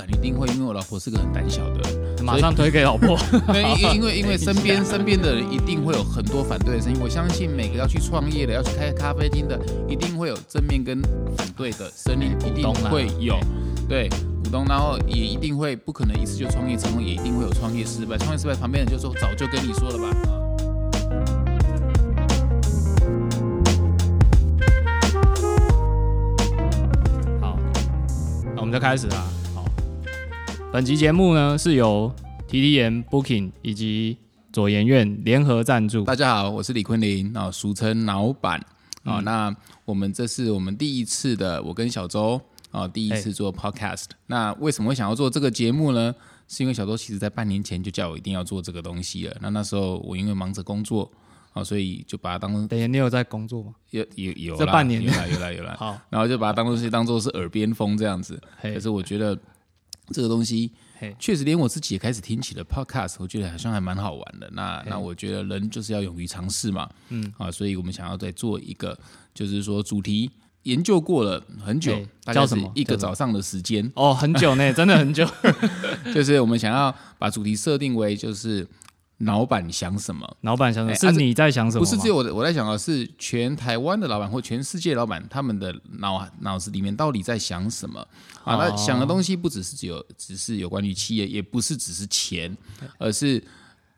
[0.00, 3.18] 敢一定会，因为我老婆是个很胆小的人， 马上推给老婆。
[3.52, 6.98] 对，因因为因为身边 身边的人一定会有很多反对的声音。
[7.02, 11.02] 我相信每个要去创业的、要去开咖啡厅的，一定会有正面跟
[11.36, 13.38] 反对的声音，一定会有。
[13.88, 14.08] 对，
[14.42, 18.16] 股东，然后也一定会不可能一次就创业成功，也一定会有创业失败。
[18.16, 20.16] 创业失败，旁边人就说早就跟你说了吧。
[27.40, 27.58] 好，
[28.54, 29.24] 那我们就开始啦。
[30.70, 32.12] 好，本集节目呢是由
[32.46, 34.16] T T M Booking 以及
[34.52, 36.04] 左研院联合赞助。
[36.04, 38.64] 大家好，我是李坤林啊，俗称老板
[39.02, 39.20] 啊。
[39.20, 42.40] 那我们这是我们第一次的，我跟小周。
[42.70, 46.14] 啊，第一次做 podcast，那为什么会想要做这个节目呢？
[46.46, 49.36] 是因为小周其实在半年前就叫我一定要做这个东西了。
[49.40, 51.10] 那那时候我因为忙着工作
[51.52, 53.74] 啊，所以就把它当等下你有在工作吗？
[53.90, 55.74] 有有有，这半年有来有来有来。
[55.82, 58.40] 好，然后就把它当做是当做是耳边风这样子。
[58.62, 59.36] 可是我觉得
[60.12, 60.70] 这个东西
[61.18, 64.50] 确实连我自己也开始听起了 podcast，我觉得好像还蛮好玩的。
[64.52, 66.88] 那那我觉得人就是要勇于尝试嘛。
[67.08, 68.98] 嗯啊，所以我们想要再做一个，
[69.34, 70.30] 就是说主题。
[70.64, 71.98] 研究过了很久，
[72.34, 72.70] 叫什么？
[72.74, 75.26] 一个早上的时间哦，很久呢，真的很久。
[76.14, 78.68] 就是我们想要把主题设定为，就是
[79.20, 80.36] 老板想什么？
[80.42, 81.12] 老板想什么？
[81.12, 81.84] 是你在想什么？
[81.84, 88.00] 不是只有我我在想的是全台湾的老板或全世界老板，他们的脑脑子里面到底在想什么？
[88.44, 92.56] 啊，那想的东西不只是只有，只是有关于企业，也不是只是钱，
[92.98, 93.42] 而是。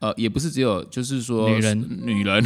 [0.02, 2.42] 呃，也不是只有，就是说女人、女人，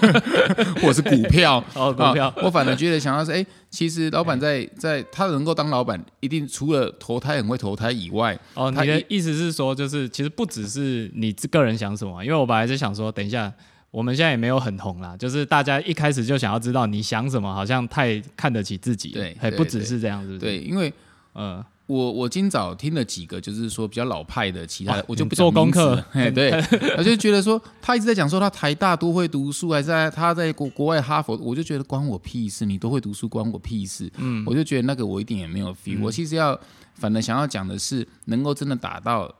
[0.80, 2.32] 或者是股票 哦，股票。
[2.42, 13.52] 我反而觉得想要是，哎，其实老板在在他能够当老板，一定除了投胎很会投胎以外，哦，你的意思是说，就是其实不只是你个人想什么，因为我本来是想说，等一下
[13.90, 20.38] 我们现在也没有很红啦，就是大家一开始就想要知道你想什么，好像太看得起自己，对，还不只是这样，是不是？
[20.38, 20.90] 对，因为
[21.34, 21.62] 呃。
[21.86, 26.04] 我我今早听了几个，就是说比较老派的，其他的我就不做功课。
[26.34, 26.50] 对，
[26.98, 34.10] 我就觉得说他一直在讲说他台大都会读书，还是在他在国国外哈佛，我就觉得关我屁事，你都会读书关我屁事。
[34.18, 36.00] 嗯，我就觉得那个我一点也没有 feel。
[36.00, 36.58] 我其实要
[36.94, 39.32] 反正想要讲的是，能够真的打到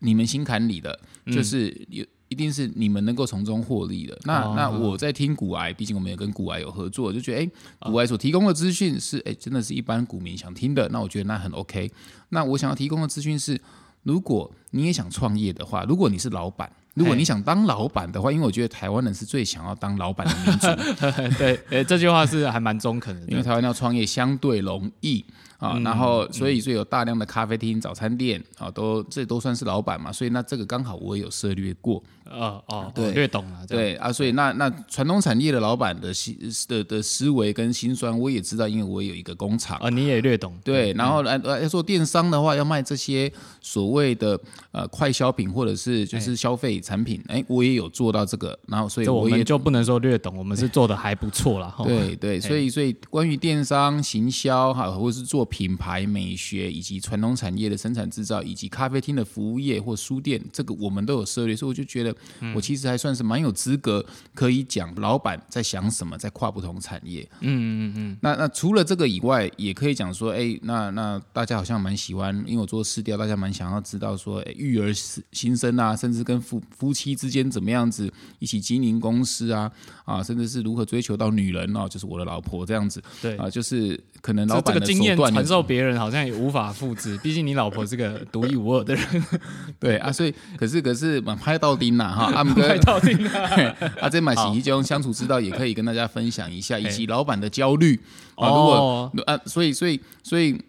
[0.00, 2.04] 你们心坎里的，就是有。
[2.32, 4.18] 一定是你们能够从中获利的。
[4.24, 10.88] 那那我在听股癌，毕竟我们也跟股癌有合作，就觉得哎，股癌所提供的资讯是哎，真的是一般股民想听的。
[10.88, 11.90] 那我觉得那很 OK。
[12.30, 13.60] 那我想要提供的资讯是，
[14.02, 20.66] 如果你也想创业的话，如果你是老板，如果你想当老板的话，因为我觉得台湾人是最想要当老板的民族。
[21.36, 25.24] 对，哎，这句话是还蛮中肯的，因为台湾要创业相对容易。
[25.58, 44.38] 啊，然后所以所以有大量的咖啡厅、早餐店啊，都这都算是老板嘛，所以那这个刚好我有涉略过，哦哦，对，略懂了，对啊，所以那那传统产业的老板的心的的思维跟心酸，我也知道，因为我有一个工厂啊，你也略懂，对，然后来要做电商的话，要卖这些所谓的
[44.72, 55.46] 呃快消品或者是就是消费产品，哎，我也有做到这个，然后所以我们就不能说略懂，我们是做的还不错了， 对对，所以所以关于电商行销哈，或者是做。
[55.52, 62.14] 品牌美学以及传统产业的生产制造，以及咖啡厅的服务业或书店，这个我们都有涉猎，所以我就觉得
[62.54, 67.28] 我其实还算是蛮有资格可以讲老板在想什么，在跨不同产业。
[67.40, 68.18] 嗯嗯嗯。
[68.20, 74.92] 那那除了这个以外，也可以讲说，哎，那那大家好像蛮喜欢，因为我做试调，大家蛮想要知道说，育儿
[75.32, 79.70] 新生啊，甚至跟夫夫妻之间怎么样子一起经营公司啊
[80.04, 83.02] 啊，甚至是如何追求到女人哦，就是我的老婆这样子。
[83.20, 89.04] 对啊，就是可能老板的经验传授别人好像也无法复制，毕竟你老婆是个独一无二的人。
[89.78, 97.98] 对啊，所以可是可是蛮拍到丁呐哈，阿姆哥拍到丁啊， 啊这买洗衣机相处之道也可以跟大家分享一下，以及老板的焦虑。
[98.36, 100.60] 啊，如果啊，所以所以所以。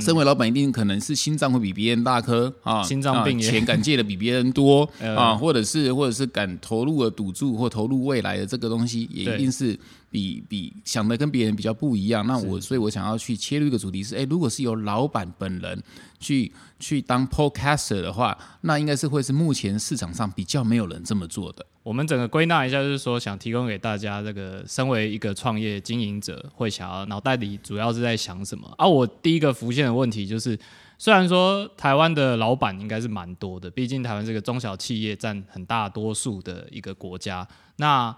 [0.00, 4.82] 身为老板，一定可能是心脏会比别人大颗啊，心脏病，钱敢借的比别人多
[5.16, 9.78] 啊，或者是或者是敢投入的赌注或投入未来的这个东西，也一定是
[10.10, 12.26] 比比想的跟别人比较不一样。
[12.26, 15.80] 那我所以，我想要去切入一个主题是，哎，如果是由老板本人
[16.18, 21.64] 去去当 podcaster 的话，那应该是会是目前市场上比较没有人这么做的。
[21.82, 28.72] 我们整个归纳一下，就是说想提供给大家这个，身为一个创业经营者，会想要脑袋里主要是在想什么？
[28.76, 30.58] 啊我第一个浮现的问题就是，
[30.98, 38.14] 虽然说台湾的老板应该是蛮多的，毕竟台湾这个中小企业占很大多数的一个国家，那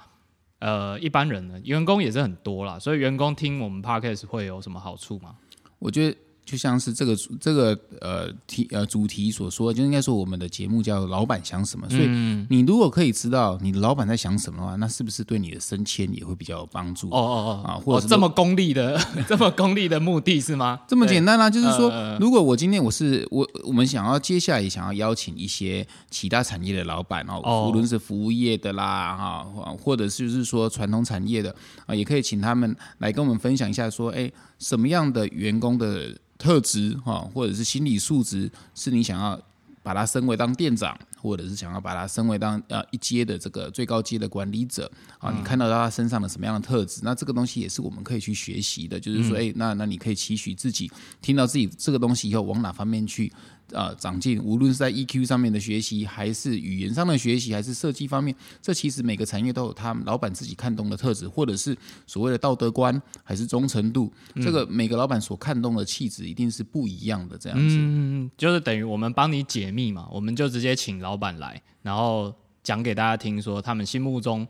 [0.58, 5.36] 呃一般人呢，员工也是很多啦，所以员工听我们 podcast 会有什么好处吗？
[5.78, 6.16] 我觉得。
[6.50, 12.08] 就像是这个这个呃题呃主题所说，就应该说我们的节目叫“老板想什么”，所以
[12.48, 17.08] 你如果可以知道你的老板在想什么的话，那是不是对你的升迁也会比较有帮助？
[17.10, 20.80] 哦哦哦，啊或者是这么功利的 这么功利的目的是吗？
[20.88, 27.68] 这么简单啊，就是说呃，如果我今天我是我，我们想要接下来想要邀请一些其他产业的老板哦，哦。
[27.68, 31.54] 无论是服务业的啦哈，或或者是就是说传统产业的
[31.86, 34.30] 啊，也可以请他们来跟我们分享一下，说，哎，
[34.60, 39.40] 什么样的员工的特质哈，或者是心理素质是你想要
[39.82, 47.00] 把他升为当店长，或者是想要把他升为当呃一阶的这个最高阶的管理者啊，你看到他身上的什么样的特质？
[47.02, 50.90] 那这个东西也是我们可以去学习的，就是说，哎、那那你可以期许自己
[51.20, 53.32] 听到自己这个东西以后往哪方面去
[53.72, 61.76] 呃长进，无论是在 EQ 上面的学习，还是语言上的学习，还是设计方面，这其实每个产业都有他们老板自己看重的特质，或者是
[62.06, 67.76] 所谓的道德观，还是忠诚度，这个每个老板所看重的气质一定是不一样的，这样子。
[67.78, 74.46] 嗯，就是等于我们帮你解密嘛，我们就直接请老板来，然后讲给大家听，说他们心目中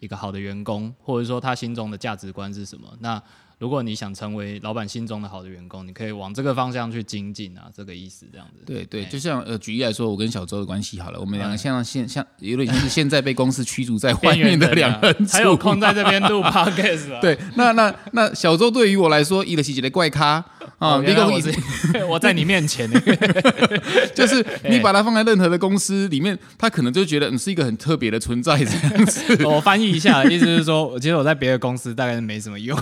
[0.00, 2.88] 一个好的员工，或者说他心中的价值观是什么。
[3.00, 3.22] 那
[3.62, 8.64] 如果你想成为老板心中的好的员工，你可以往这个方向去精进啊，这个意思这样子。
[8.66, 17.20] 对对，哎就像呃，举例来说，我跟小周的关系好了，我们两个哎像现像有点像是现在被公司驱逐在外面的人啊两人还有空在这边录 podcast 啊？
[17.22, 20.44] 对，那那那小周对于我来说，伊的是一个怪咖
[20.80, 22.90] 啊，哦，你讲原来我是 我在你面前。
[24.12, 29.46] 就是你把它放在任何的公司里面，他可能就觉得你是一个很特别的存在这样子。
[29.46, 32.76] 我翻译一下，意思是说，其实我在别的公司大概是没什么用。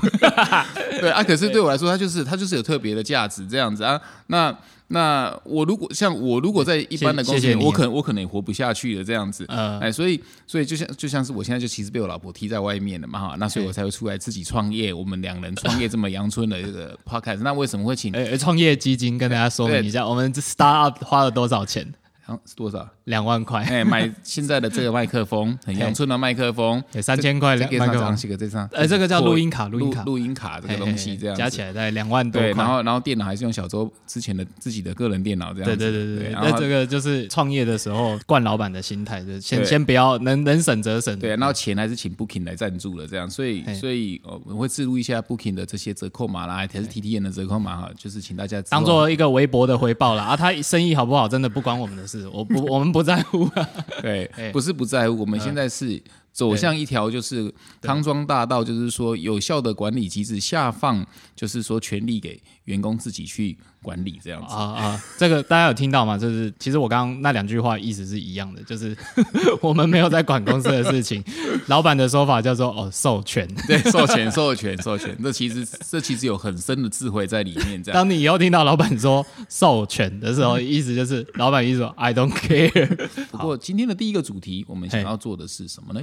[1.01, 4.01] 对啊，可是对我来说，它就是它就是有特别的价值这样子啊。
[4.29, 4.57] 那
[4.89, 9.45] 那我如果像我如果在一般的公司我可能我可能也活不下去了这样子。
[9.49, 17.39] 呃，哎，所以所以就像就像是我现在就其实被我老婆踢在外面了嘛哈，那所以我才会出来自己创业，我们两人创业这么阳春的这个 podcast。
[17.43, 18.13] 那为什么会请？
[18.13, 21.87] 呃，创业基金跟大家说明一下，我们这 startup 花了多少钱？
[22.35, 22.89] 啊是多少？
[23.05, 30.05] 两万块，哎，买现在的这个麦克风， 很阳春的麦克风，对，三千块这个上两麦克风，这个这上，呃，这个叫录音卡，录音卡。
[30.05, 35.91] 录音卡这个东西这样加起来大概两万多对，然后然后电脑还是用小周之前的自己的个人电脑这样对子。
[35.91, 41.19] 对对对对，那这个就是创业的时候惯老板的心态，就是先先不要能能省则省。
[41.19, 50.25] 对，然后钱还是请 Booking 来赞助了，这样，所以所以呃我会置入一下 Booking 的这些折扣码啦，还是 TTN 的折扣码哈，就是请大家当做一个微薄的回报啦。
[50.25, 53.69] 啊，他生意好不好，真的不关我们的事，我不我们不在乎啊。
[54.03, 56.01] 对哎，不是不在乎，我们现在是
[56.41, 57.53] 走向一条就是
[57.83, 61.07] 康庄大道，就是说有效的管理机制下放，
[61.37, 64.55] 就是说权力给员工自己去管理这样子。
[64.55, 66.17] 啊啊，这个大家有听到吗？
[66.17, 68.97] 就是其实我刚刚那两句话意思是一样的，就是
[69.61, 71.23] 我们没有在管公司的事情，
[71.67, 73.47] 老板的说法叫做哦授权。
[73.69, 77.95] 对，授权，授权，授权，这其实这其实有很深的智慧在里面，这样。
[77.95, 83.09] 当你以后听到老板说授权的时候，意思就是老板意思说 I don't care。
[83.31, 86.01] 不过今天的第一个主题，我们想要做的是什么呢？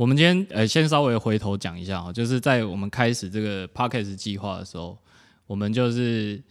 [0.00, 4.96] 我们今天呃先稍微回头讲一下哦，就是在我们开始这个 podcast 计划的时候，
[5.46, 6.42] 我们就是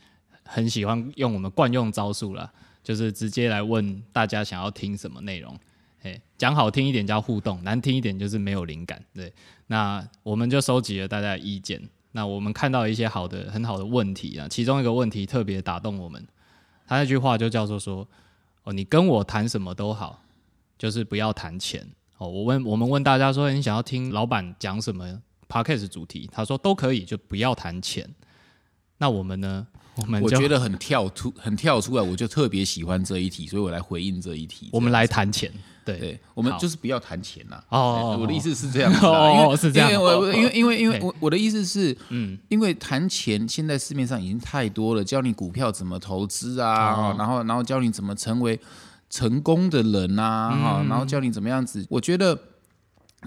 [0.46, 2.54] 很喜欢用我们惯用招数啦，
[2.84, 5.60] 就是直接来问大家想要听什么内容。
[6.04, 9.04] 哎，讲好听一点叫互动，难听一点就是没有灵感。
[9.16, 9.34] 对，
[9.66, 11.82] 那我们就收集了大家的意见。
[12.12, 16.24] 那我们看到一些好的、很好的问题啊，其中一个问题特别打动我们。
[16.86, 18.08] 他那句话就叫做说
[18.66, 20.22] ：“哦，你跟我谈什么都好，
[20.78, 21.88] 就是不要谈钱。”
[22.20, 25.06] 哦，我问我们问大家说，你想要听老板讲什么
[25.48, 26.30] podcast 主题？
[26.32, 28.08] 他说都可以，就不要谈钱。
[28.98, 29.66] 那我们呢？
[29.96, 34.70] 我们我觉得很跳出，很跳出来，我就特别喜欢这一题，所以我来回应这一题。
[34.72, 35.52] 我们来谈钱。
[35.86, 37.64] 对，对，我们就是不要谈钱啦。
[37.70, 48.60] 哦我的意思是这样子哦，因为是这样因为我因为因为因为我我的意思是，嗯，因为谈钱现在市面上已经太多了，教你股票怎么投资啊，哦然后然后教你怎么成为
[49.10, 51.86] 成功的人啊，哈、嗯然后教你怎么样子。
[51.90, 52.38] 我觉得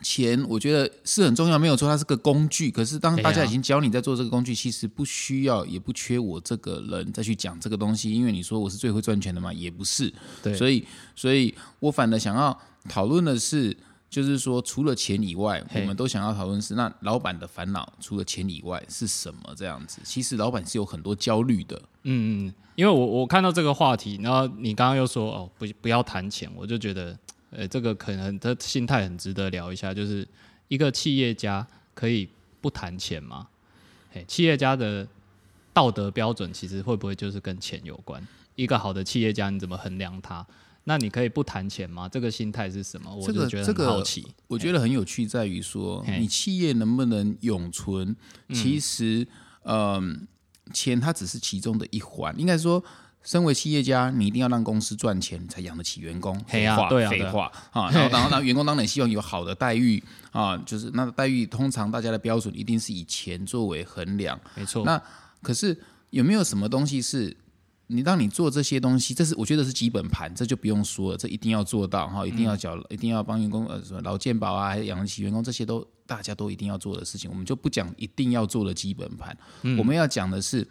[0.03, 2.71] 钱，我觉得是很重要，没有错，它是个工具。
[2.71, 10.13] 可是当大家已经教你在做这个工具，其实不需要也不缺我这个人再去讲这个东西，因为你说我是最会赚钱的嘛，也不是。
[10.43, 12.59] 对，所以，所以我反而想要
[12.89, 13.77] 讨论的是，
[14.13, 19.55] 就是说，除了钱以外，我们都想要讨论是那老板的烦恼，除了钱以外是什么？
[19.57, 21.81] 这样子，其实老板是有很多焦虑的。
[22.03, 27.19] 嗯嗯，因为我我看到这个话题，然后你刚刚又说哦不不要谈钱，我就觉得，
[27.53, 30.29] 呃，这个可能他心态很值得聊一下，就是
[30.69, 32.29] 一个企业家可以
[32.61, 33.49] 不谈钱吗？
[34.11, 35.09] 嘿，企业家的
[35.73, 38.23] 道德标准其实会不会就是跟钱有关？
[38.57, 40.47] 一个好的企业家你怎么衡量他？
[40.85, 42.09] 那你可以不谈钱吗？
[42.09, 43.15] 这个心态是什么？
[43.15, 44.27] 我这个就觉得这个很好奇。
[44.49, 48.17] 我觉得很有趣，在于说你企业能不能永存，
[48.53, 49.27] 其实，
[49.65, 50.27] 嗯、
[50.73, 52.83] 钱它只是其中的一环，应该说。
[53.25, 56.37] 身为企业家，你一定要让公司赚钱，才养得起员工。
[56.41, 57.89] 废话，废话啊！
[57.93, 64.37] 然后，然后，那员工当然希望有好的待遇啊，就是那待遇通常大家的标准一定是以钱作为衡量。
[64.57, 64.85] 没错。
[64.85, 65.01] 那
[65.41, 67.37] 可是有没有什么东西是
[67.93, 79.37] 你当你做这些东西，这是我觉得是基本盘，这就不用说了，这一定要做到哈，一定要缴，一定要帮员工呃什么劳健保啊，还是养得起员工，这些都大家都一定要做的事情，我们就不讲一定要做的基本盘，
[79.79, 80.67] 我们要讲的是。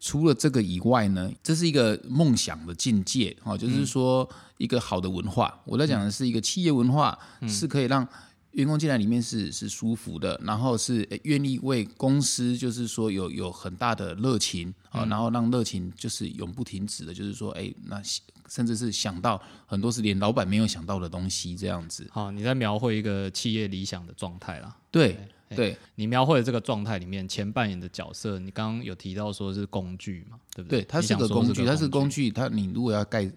[0.00, 4.28] 除了这个以外呢，这是一个梦想的境界哈，就是说
[4.58, 5.58] 一个好的文化。
[5.64, 8.06] 我在讲的是一个企业文化，是可以让
[8.54, 18.00] 员工进来里面是是舒服的，然后是愿意为公司，就是说有有很大的热情啊，然后让热情就是永不停止的，就是说哎，那
[18.48, 22.06] 甚至是想到很多是连老板没有想到的东西这样子。
[22.10, 24.76] 好，你在描绘一个企业理想的状态啦。
[24.90, 25.16] 对。
[25.54, 30.80] 对你描绘的这个状态里面，前扮演的角色，你刚刚有提到说是工具嘛，对不对？
[30.80, 32.28] 对，它是个工具，它是工具。
[32.28, 33.30] 它你如果要盖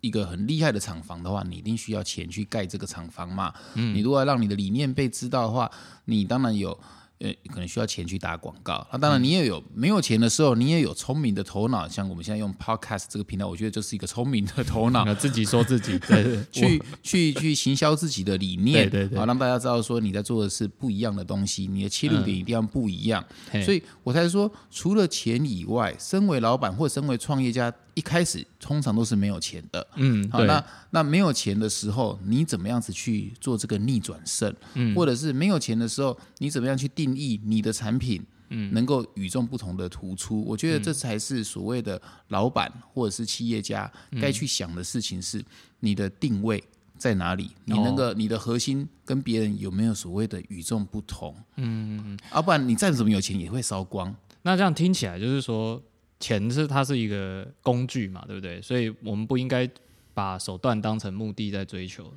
[0.00, 3.52] 一个很厉害的厂房的话，你一定需要钱去盖这个厂房嘛。
[3.74, 5.70] 嗯，你如果要让你的理念被知道的话，
[6.04, 6.78] 你当然有。
[7.20, 8.86] 呃，可能需要钱去打广告。
[8.92, 11.88] 那当然，你也有没有钱的时候，你也有聪明的头脑。
[11.88, 15.04] 像我们现在用 Podcast 这个平台，我觉得就是一个聪明的头脑。
[15.18, 23.24] 自己说自己， 对，去去去行销自己的理念，对对对，让大家知道说你在做的是不一样的东西，你的切入点一定要不一样。
[23.64, 27.74] 所以我才说，除了钱以外，身为老板或身为创业家。
[27.98, 34.54] 一开始通常都是没有钱的，嗯，好，那那没有钱的时候，你怎么样子去做这个逆转胜？
[34.74, 40.44] 嗯，或者是没有钱的时候，你怎么样去定义你的产品，嗯，能够与众不同的突出？
[40.44, 43.90] 我觉得这才是所谓的老板或者是企业家
[44.20, 45.44] 该去想的事情，是
[45.80, 46.62] 你的定位
[46.96, 47.50] 在哪里？
[47.64, 51.34] 你那个你的核心跟别人有没有所谓的与众不同？
[51.56, 54.14] 嗯，要不然你再怎么有钱也会烧光。
[54.42, 55.82] 那这样听起来就是说。
[56.20, 58.60] 钱是它是一个工具嘛，对不对？
[58.60, 59.68] 所以我们不应该
[60.14, 62.12] 把手段当成目的在追求。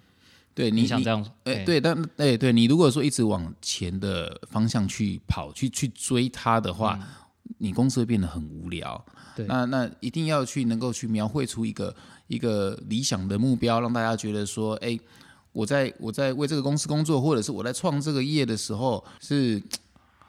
[0.54, 1.26] 对，你想这样？
[1.46, 7.00] 哎，对，但哎，对你如果说一直往钱的方向去跑，去去追它的话，
[7.60, 9.06] 你公司会变得很无聊。
[9.36, 11.96] 对，那那一定要去能够去描绘出一个
[12.28, 15.00] 一个理想的目标，让大家觉得说，哎，
[15.54, 19.62] 我在我在为这个公司工作，或者是我在创这个业的时候，是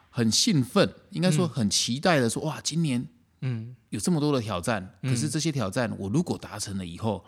[0.09, 3.05] 很兴奋，应该说很期待的，说哇，今年。
[3.45, 7.23] 嗯，有这么多的挑战，可是这些挑战我如果达成了以后，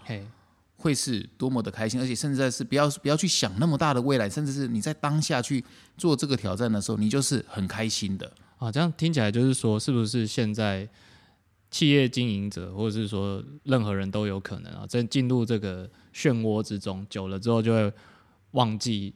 [0.78, 5.64] 会是多么的开心，而且甚至是不要不要去想那么大的未来，甚至是你在当下去
[5.98, 8.72] 做这个挑战的时候，你就是很开心的啊。
[8.72, 10.88] 这样听起来就是说，是不是现在
[11.70, 17.92] 企业经营者或者是说任何人都有可能啊，在进入这个漩涡之中久了之后，就会
[18.52, 19.14] 忘记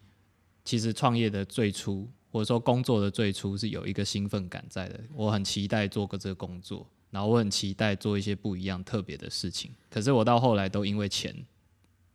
[0.65, 2.10] 其实创业的最初。
[2.31, 9.71] 或者说工作的最初是有一个兴奋感在的，我很期待做个这个工作，然后我很期待做一些不一样特别的事情。
[9.89, 11.36] 可是我到后来都因为钱，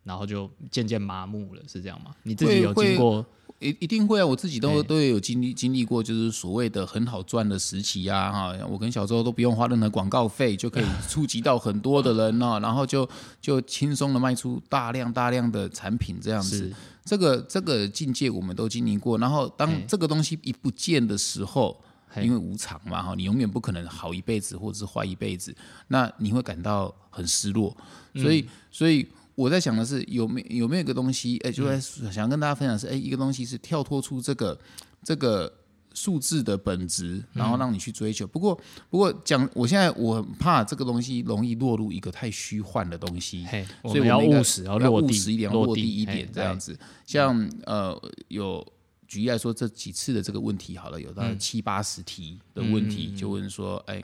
[0.02, 2.14] 然后就渐渐麻木了，是这样吗？
[2.22, 3.24] 你自己有经过？
[3.60, 4.26] 一一定会啊！
[4.26, 8.30] 我自己都都有经历经历过，就是所谓的很好赚的时期啊！
[8.30, 13.08] 哈，我跟小周都不用花任何广告费，就可以 触及到很多的人呢，然后就
[13.40, 16.74] 就轻松的卖出大量大量的产品，这样子。
[17.04, 19.18] 这个这个境界我们都经历过。
[19.18, 21.80] 然后当这个东西一不见的时候，
[22.22, 25.54] 因为无常嘛，哈，你永远不可能好一辈子或者是坏一辈子，
[25.88, 27.76] 那你会感到很失落。
[28.14, 29.06] 所以，所以。
[29.36, 34.56] 我在想的是有没有没有一个东西，哎，就在想跟大家分享是，哎，一个东西是跳脱出这个
[35.02, 35.52] 这个
[35.94, 38.26] 数字的本质，然后让你去追求。
[38.26, 38.54] 不过，
[38.90, 43.46] 不过讲，我现在我很怕这个东西容易落入一个太虚幻的东西，
[43.84, 46.78] 所以我要务实，要落实一点，落地一点这样子。
[47.06, 47.98] 像呃，
[48.28, 48.66] 有
[49.06, 54.02] 举例来说，这几次的这个问题，好了，有到七八十题的问题，就问说，哎，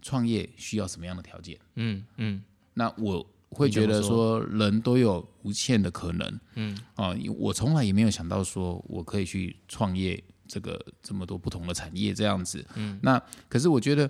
[0.00, 1.58] 创业需要什么样的条件？
[1.74, 3.26] 嗯嗯，那我。
[3.50, 10.20] 会觉得说人都有无限的可能，嗯啊，我从来也没有想到说我可以去创业
[10.54, 14.08] 这个这么多不同的产业这样子，嗯，那可是我觉得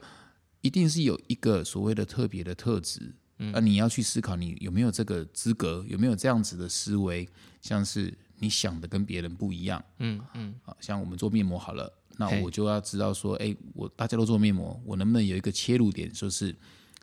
[0.60, 7.26] 一定是有一个所谓的特别的特质，嗯，啊，你要去思考你有没有这个资格，有没有这样子的思维，
[7.62, 16.54] 像是你想的跟别人不一样，嗯嗯，啊，像我们做面膜好了，那我就要知道说，哎，我大家都做面膜，我能不能有一个切入点，说是。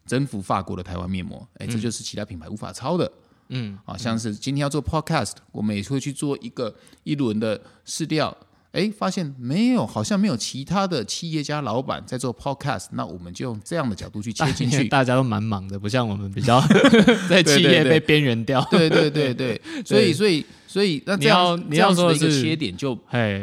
[0.07, 3.09] 征服法国的台湾面膜，哎，这就是其他品牌无法超的。
[3.49, 8.35] 嗯，啊，像是今天要做 podcast，我们也会去做一个一轮的试调，
[8.71, 14.87] 哎，发现没有，好像没有其他的企业家老板在做 podcast，那我们就用这样的角度去切进去。
[14.89, 16.61] 大家都蛮忙的，不像我们比较
[17.29, 18.65] 在企业被边缘掉。
[18.71, 22.97] 对对对 对，所以所以所以那这样你要说的一个切点就，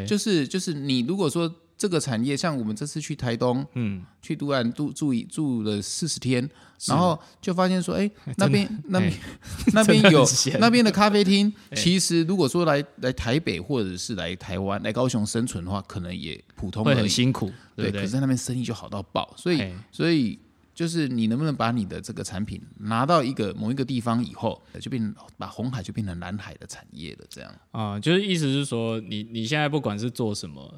[0.07, 1.53] 就是就是你如果说。
[1.79, 6.51] 这个产业，像我们这次去台东，嗯，去都兰住住一住了四十天，
[6.87, 9.13] 然后就发现说，哎，那边那边
[9.73, 10.27] 那边有
[10.59, 20.37] 那边的咖啡厅，其实如果说来来台北或者是来台湾来高雄生存的话，可能也普通会很辛苦，对，可是在那边生意就好到爆，所以所以
[20.75, 27.55] 就是你能不能把你的这个产品拿到一个某一个地方以后，就变把红海就变成蓝海的产业了，这样。
[27.71, 30.75] 啊，就是意思是说，你你现在不管是做什么。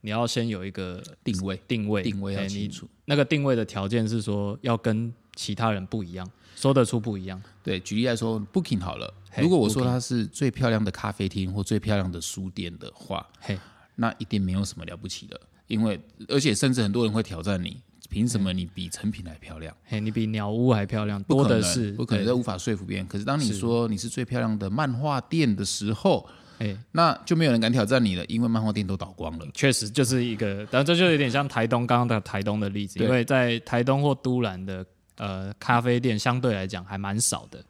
[0.00, 2.88] 你要先有一个定位，定位，定位要清楚。
[3.06, 7.42] 那个定位的条件是说，要跟其他人不一样，说得出不一样。
[7.62, 13.58] 对，举例来说，Booking 好了，如果我说它是最漂亮的咖啡厅或最漂亮的书店的话，嘿，
[13.96, 19.76] 那一定没有什么了不起的，因为而且甚至很多人会挑战你，凭什么你比成品还漂亮？
[19.84, 23.06] 嘿，你比鸟屋还漂亮，多的是，不可能，这无法说服别人。
[23.06, 26.28] 可是当你说你是最漂亮的漫画店的时候，
[26.58, 29.46] 哎，那就没有人敢挑战你了，因为漫画店都倒光了。
[29.54, 34.84] 确实，就是一个，但这就有点像台东刚刚的台东的例子，因为在台东或都兰的
[35.16, 37.62] 呃咖啡店相对来讲还蛮少的。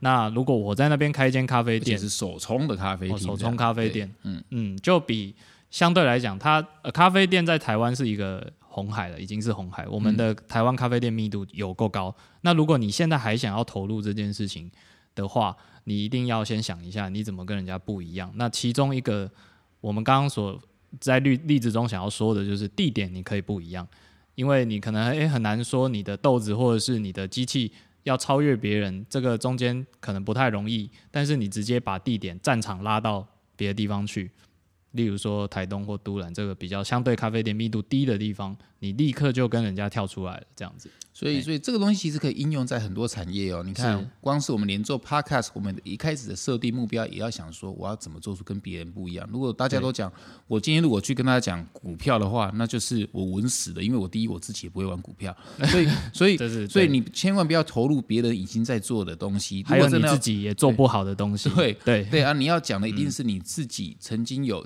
[0.00, 5.34] 那如果我在那边开一间咖啡店，是手冲的咖啡店，手冲咖啡店，嗯嗯，就比
[5.70, 9.86] 相对来讲，它呃咖啡店在台湾是一个红海了，已经是红海。
[9.88, 12.14] 我们的台湾咖啡店密度有够高。
[12.42, 14.70] 那如果你现在还想要投入这件事情
[15.16, 15.56] 的话，
[15.88, 18.30] 你一定要先想一下，你怎么跟人家不一样？
[18.36, 19.30] 那其中一个，
[19.80, 20.60] 我们刚刚所
[21.00, 23.88] 在例例子中想要说的就是地点，你可以不一样，
[24.34, 30.90] 因为你可能诶很难说你的豆子或者是你的机器要超越别人，这个中间可能不太容易。
[31.10, 33.26] 但是你直接把地点战场拉到
[33.56, 34.30] 别的地方去，
[34.92, 40.90] 例如说台东或都兰这个比较相对咖啡店密度低的地方，你立刻就跟人家跳出来了，这样子。
[41.12, 43.60] 所以，所以这个东西其实可以应用在很多产业哦。
[43.64, 49.28] 你看，光是我们连做 podcast，我们一开始的设定目标也要想说，我要怎么做出跟别人不一样。
[49.32, 50.12] 如果大家都讲，
[50.46, 56.36] 我今天如果去跟大家讲股票的话，那就是我稳死的，因为我第一我自己也不会玩股票，所以， 所以，
[56.68, 61.50] 所以你千万不要投入别人已经在做的东西，还有你自己也做不好的东西。
[61.50, 62.32] 对，对，对啊！
[62.32, 64.64] 你要讲的一定是你自己曾经有。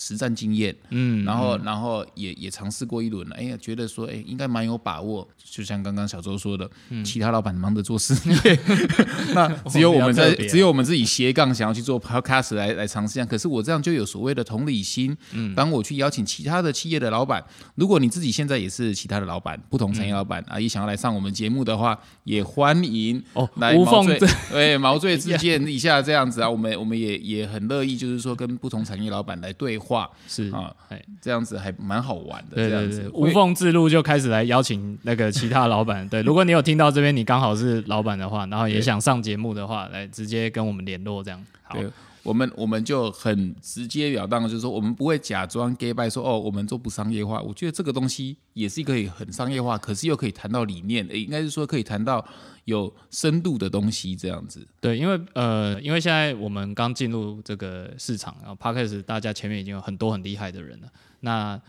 [0.00, 5.28] 实战经验，嗯，然后然后也也尝试过一轮了，哎呀，觉得说，哎，应该蛮有把握。
[5.44, 6.68] 就像刚刚小周说的，
[7.04, 8.58] 其他老板忙着做事业，
[9.34, 13.26] 那只有我们在，只有我们自己斜杠想要去做 podcast 来来尝试一下。
[13.26, 24.18] 可是我这样就有所谓的同理心，嗯，当我去邀请其他的企业的老板，如果你自己现在也是其他的老板，不同产业老板啊，也想要来上我们节目的话，也欢迎哦，来毛遂
[24.50, 29.76] 对毛遂自荐一下这样子啊，我们我们也也很乐意，就是说跟不同产业老板来对。
[29.80, 29.89] 话
[30.28, 32.56] 是啊，哎，这样子还蛮好玩的。
[32.56, 36.08] 对对对，无缝之路就开始来邀请那个其他老板。
[36.08, 41.78] 对， 如果你有听到这边，你刚好是老板的话，然后也想上节目的话，来直接跟我们联络，这样好。
[42.22, 47.40] 我们我们就很直截了当，就是说，我们不会假装 gay 说哦，我们做不商业化。
[47.40, 52.24] 我觉得这个东西也是可以很商业化，可是又可以谈到理念，应该是说可以谈到
[52.64, 54.66] 有深度的东西这样子。
[54.80, 60.88] 对，因为呃，因为现在我们刚进入这个市场，然后 p a r k a s 大家前面已经有很多很厉害的人了，
[61.20, 61.60] 那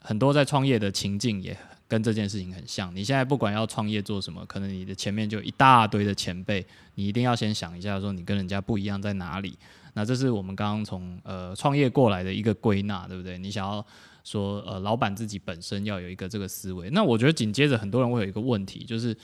[0.00, 1.56] 很多在创业的情境也
[1.94, 2.92] 跟这件事情很像。
[2.92, 9.56] 你现在不管要创业做什么，可能你的前面就一大堆的前辈，你一定要先想一下，说你跟人家不一样在哪里。
[9.92, 13.38] 那这是我们刚刚从呃创业过来的一个归纳，对不对？
[13.38, 13.86] 你想要
[14.24, 19.16] 说呃老板自己本身要有一个这个思维，那我觉得紧接着很多人会有一个问题，就是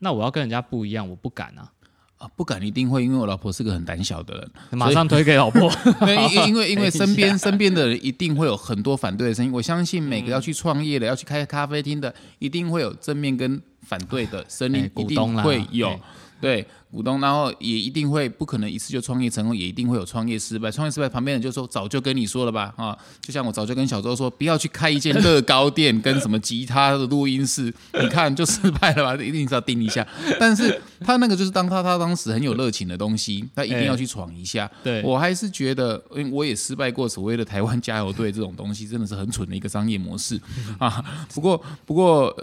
[0.00, 1.72] 那我要跟人家不一样，我不敢啊
[2.18, 5.72] 啊不敢一定会，因为我老婆是个很胆小的人，马上推给老婆。
[6.32, 15.98] 因因为 因为身边身边的人一定会有很多反对的声音，我相信每个要去创业的、要去开咖啡厅的，一定会有正面跟反对的声音，一定会有
[16.40, 16.66] 对。
[16.90, 20.70] 股东，然后也一定会不可能一次就创业成功，也一定会有创业失败。
[20.70, 30.06] 创业失败，旁边人就说早就跟你说了吧，啊，就像我早就跟小周说，不要去开一间乐高店跟什么吉他的录音室，你看就失败了吧，一定是要盯一下。
[30.40, 34.70] 但是他那个就是当他他当时很有热情的东西，他一定要去闯一下。
[34.82, 40.40] 对我还是觉得，因为我也失败过所谓的台湾加油队这种东西，真的是很蠢的一个商业模式
[40.80, 41.04] 啊。
[41.34, 42.34] 不过不过，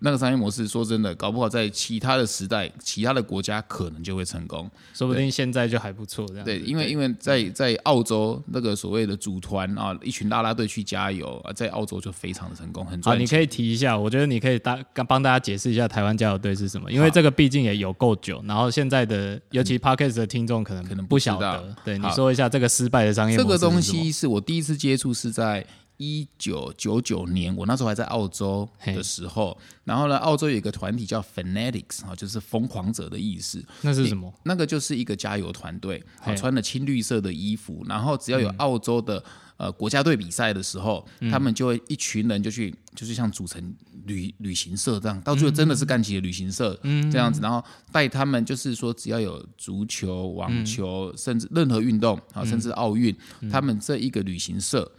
[0.00, 3.93] 那个商业模式说真的，搞不好在其他的时代、其他的国家可能。
[4.02, 6.44] 就会成功，说不定现在就还不错这样。
[6.44, 13.18] 对，因为因为在在澳洲那个所谓的组团啊，一群拉拉队去加油啊，在澳洲就非常的成功，很赚。
[13.18, 14.76] 你可以提一下，我觉得你可以大
[15.06, 21.74] 帮大家解释一下台湾加油队是什么，因为这个毕竟也有够久，然后现在的尤其 Parkes 的听众可能可能不晓得。
[21.84, 23.36] 对，你说一下这个失败的商业。
[23.36, 25.64] 这个东西是我第一次接触是在。
[26.04, 33.64] 一九九九年，我那时候还在澳洲的时候，然后呢，澳洲有一个团体叫 Fanatics 啊，就是疯狂者的意思。
[33.80, 34.32] 那是什么？
[34.44, 39.22] 那个就是一个加油团队，好穿了青绿色的衣服，然后只要有澳洲的、
[39.56, 46.78] 呃国家队比赛的时候，他们就会一群人就去，就是像组成旅旅行社这样，到最后真的是干起了旅行社、
[47.10, 53.14] 这样子，然后带他们就是说只要有足球、网球，甚至任何运动啊，甚至奥运，
[53.50, 54.90] 他们这一个旅行社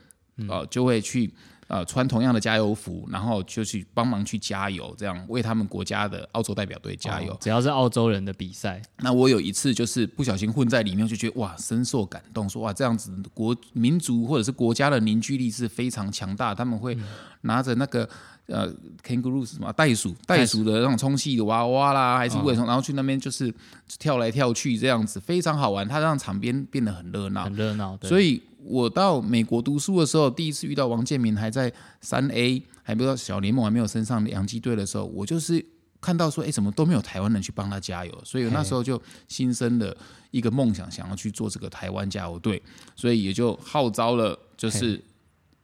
[0.47, 1.33] 呃就会去。
[1.67, 7.33] 呃，穿同样的加油服，然后就去帮忙去加油，这样为他们国家的澳洲代表队加油。
[7.33, 16.95] 哦只要是澳洲人的比赛，那我有一次就是不小心混在里面，就觉得哇，深受感动，说哇，这样子国民族或者是国家的凝聚力是非常强大，他们会
[17.41, 18.07] 拿着那个。
[18.47, 18.71] 呃
[19.03, 19.73] kangaroos 什么？
[19.73, 23.51] 袋鼠，袋鼠的那种充气的娃娃啦，还是卫虫，然后去那边就是
[23.97, 25.87] 跳来跳去这样子，非常好玩。
[25.87, 27.53] 它让场边变得很热闹很。
[27.55, 27.97] 热闹。
[27.97, 35.63] 对所以我到美国读书的时候，第一次遇到王建民还在三 A，还不知道小联盟还没有升上洋基队的时候，我就是
[36.01, 39.95] 看到说，哎，怎么都没有台湾人去帮他加油，所以那时候就新生的
[40.31, 42.61] 一个梦想，想要去做这个台湾加油队，
[42.95, 45.01] 所以也就号召了，就是。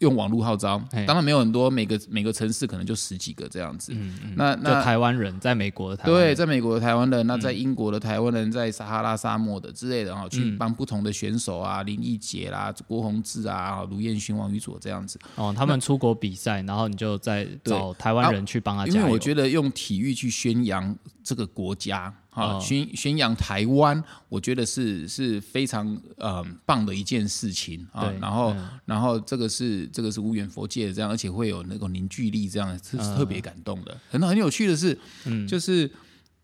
[0.02, 3.96] 用网络号召嘿，当然没有很多，每个每个城市可能就十几个这样子。
[4.36, 15.20] 那就那台湾人在美国的台湾对，人，在美国的台湾人，那在英国的台湾人，在撒哈拉沙漠的之类的哈，嗯去帮不同的选手啊，林奕杰啦、郭宏志啊、卢彦勋、王宇佐这样子。
[15.36, 19.06] 哦，他们出国比赛，然后你就再找台湾人去帮他因加油。
[19.06, 28.12] 为我觉得用体育去宣扬这个国家啊，哦宣宣扬台湾，我觉得是是非常呃棒的一件事情啊。
[28.20, 33.98] 然后嗯然后这个是这个是无缘佛界的这样，而且会有那种凝聚力，这样是是特别感动的。
[34.10, 35.90] 很很有趣的是，嗯就是。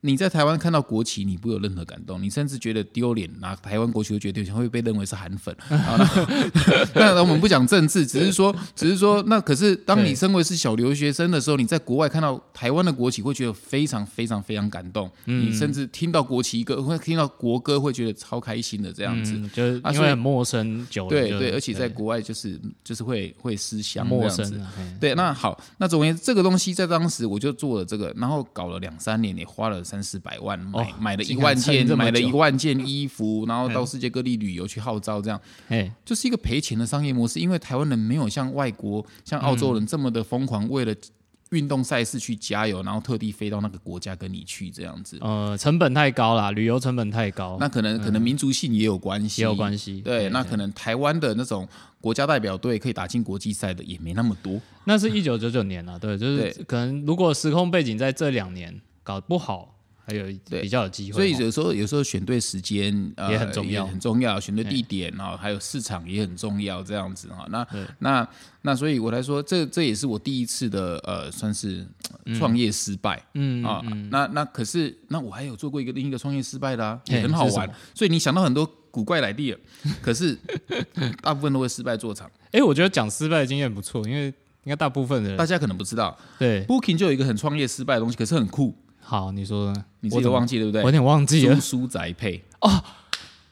[0.07, 5.53] 你在台湾看到国旗，你不会有任何感动，你甚至觉得丢脸，拿台湾国旗都觉得丢脸，会被认为是韩粉。
[5.69, 5.99] 啊
[6.95, 15.11] 那我们不讲政治，只是说，只是说，那可是当你身为是小留学生的时候，你在国外看到台湾的国旗，会觉得非常非常非常感动。
[15.25, 19.33] 嗯你甚至听到国旗歌，会听到国歌，会觉得超开心的这样子。
[19.35, 24.29] 嗯，就是因为很陌生，久了对对，而且在国外就是就是会会思乡这陌。
[24.29, 37.39] 生啊，对，那好，那总而言之，这个东西在当时我就做了这个，然后搞了两三年，也花了三四百万，买、哦买了一万件，买了一万件衣服，然后到世界各地旅游去号召，这样哎，就是一个赔钱的商业模式。
[37.39, 40.93] 因为台湾人没有像外国、像澳洲人这么的疯狂，为了
[41.51, 45.17] 运动赛事去加油，然后特地飞到那个国家跟你去这样子。
[45.21, 50.01] 呃，成本太高啦，旅游成本太高，那可能可能民族性也有关系，也有关系。
[50.01, 51.65] 对，那可能台湾的那种
[52.01, 54.60] 国家代表队可以打进国际赛的也没那么多。
[54.83, 59.76] 那是 一九九九年了，对，就是可能如果时空背景在这两年搞不好，
[60.07, 61.15] 还有对比较有机会哦。
[61.17, 64.39] 所以有时候有时候选对时间、呃、也很重要很重要。
[64.39, 67.45] 选对地点啊，还有市场也很重要，这样子哈。
[67.49, 67.67] 那
[67.99, 68.27] 那
[68.61, 71.85] 那，所以我来说，这这也是我第一次的呃，算是
[72.23, 73.21] 呃创业失败。
[73.33, 77.69] 嗯啊，那那可是那我还有做过一个另一个创业失败的啊，也很好玩。
[77.93, 79.53] 所以你想到很多古怪来地，
[80.01, 80.37] 可是
[81.21, 82.31] 大部分都会失败做场。
[82.51, 84.27] 哎，我觉得讲失败的经验不错，因为
[84.63, 86.65] 应该大部分人大家可能不知道对。
[86.65, 88.73] ，Booking 就有一个很创业失败的东西，可是很酷。
[89.07, 89.85] 好，你说呢？
[90.01, 90.91] 你自己我都忘记对不对我有？
[90.91, 92.83] 点忘记了租书宅配哦，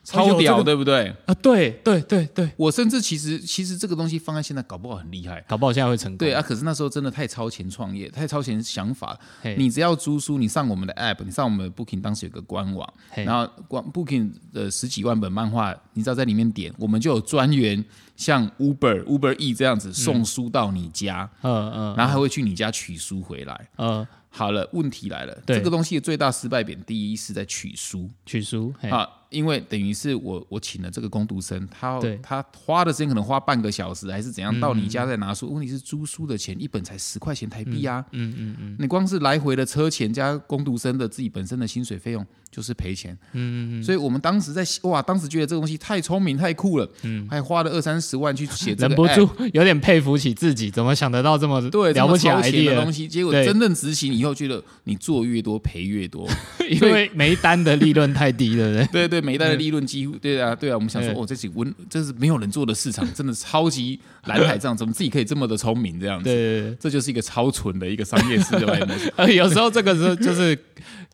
[0.04, 1.08] 超屌，对不对？
[1.26, 1.34] 啊！
[1.36, 5.44] 对对对对，我甚至其实其实这个东西放在现在搞不好很厉害。
[5.48, 6.18] 搞不好现在会成功。
[6.18, 9.18] 对啊，，可是那时候真的太超前创业，太超前想法。
[9.58, 17.84] 你只要租书，你上我们的 app，你上我们的 Booking，当时有个官网，然后官 Booking 的十几万本漫画，你只要在里面点，我们就有专员
[18.18, 23.70] 像 Uber、Uber E 这样子送书到你家，嗯嗯然后还会去你家取书回来。
[23.78, 25.58] 呃，好了，问题来了，对。
[25.58, 28.10] 这个东西的最大失败点，第一是在取书。
[28.26, 28.90] 取书，嘿。
[28.90, 32.20] 啊，因为等于是我我请了这个工读生，他对。
[32.24, 43.84] 他花的时间可能花半个小时还是怎样，到你家再拿书，问题是租书的钱一本才十块钱台币啊，嗯嗯嗯你光是来回的车钱加工读生的自己本身的薪水费用就是赔钱，嗯嗯嗯。
[43.84, 52.82] 所以我们当时在哇，当时觉得这个东西太聪明太酷了，嗯，还花了二三十万去写这个 忍不住有点佩服起自己，怎么想得到这么对了不起超前的？
[52.82, 56.28] 东西，结果真正执行以后，觉得你做越多赔越多。
[56.70, 58.88] 因为每一单的利润太低，对不对？
[58.88, 66.26] 对 对，每一代的利润几乎对啊对啊，我们想说哦，这是温，这是没有人做的市场，真的超级蓝海这样，怎么自己可以这么的聪明这样子？
[66.26, 66.78] 对对对。
[66.80, 69.12] 这就是一个超纯的一个商业思维模式。
[69.18, 70.58] 呃，有时候这个是就是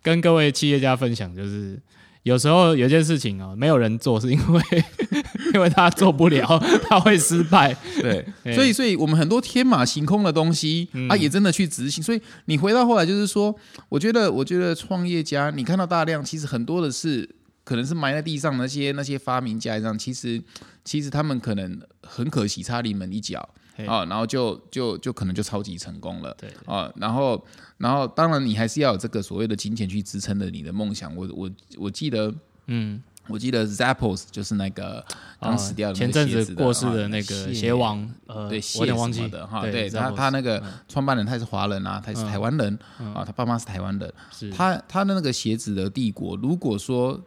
[0.02, 1.80] 跟各位企业家分享，就是
[2.24, 4.62] 有时候有件事情哦，没有人做，是因为
[5.54, 7.76] 因为他做不了，他会失败。
[8.00, 12.04] 对，对所以所以我们很多天马行空的东西、啊，也真的去执行。
[12.04, 13.54] 所以你回到后来就是说，
[13.90, 17.28] 我觉得我觉得创业家，你看到大量，其实很多的是
[17.72, 20.44] 可能是埋在地上那些那些发明家一样，其实
[20.84, 23.48] 其实他们可能很可惜差临门一脚。
[23.78, 26.36] 嘿啊，然后就就就可能就超级成功了。
[26.38, 27.42] 对，啊，然后
[27.78, 31.16] 然后当然你还是要有这个所谓的金钱去支撑的你的梦想。
[31.16, 32.34] 我我我记得
[32.66, 35.02] 嗯，我记得 Zappos 就是那个
[35.40, 42.78] 刚死掉的前阵子过世啊的那个鞋王，呃，对，我有点忘记的哈，对对他他那个嗯创办人他也是华人啊，他也是台湾人
[43.16, 47.18] 啊，他爸妈是台湾人，是他他的那个鞋子的帝国，如果说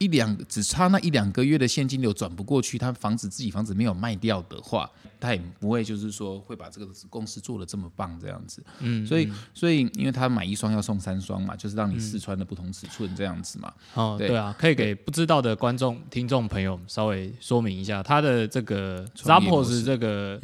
[0.00, 8.64] 一两只差那一两个月的现金流转不过去，他房子自己房子没有卖掉的话，他也不会就是说会把这个公司做的这么棒这样子。
[8.78, 13.70] 嗯，所以所以因为他买一双要送三双嘛，就是让你试穿的不同尺寸这样子嘛。
[13.92, 14.28] 哦，对。
[14.28, 20.40] 对啊，可以给不知道的观众、听众朋友稍微说明一下，他的这个 Zappos 这个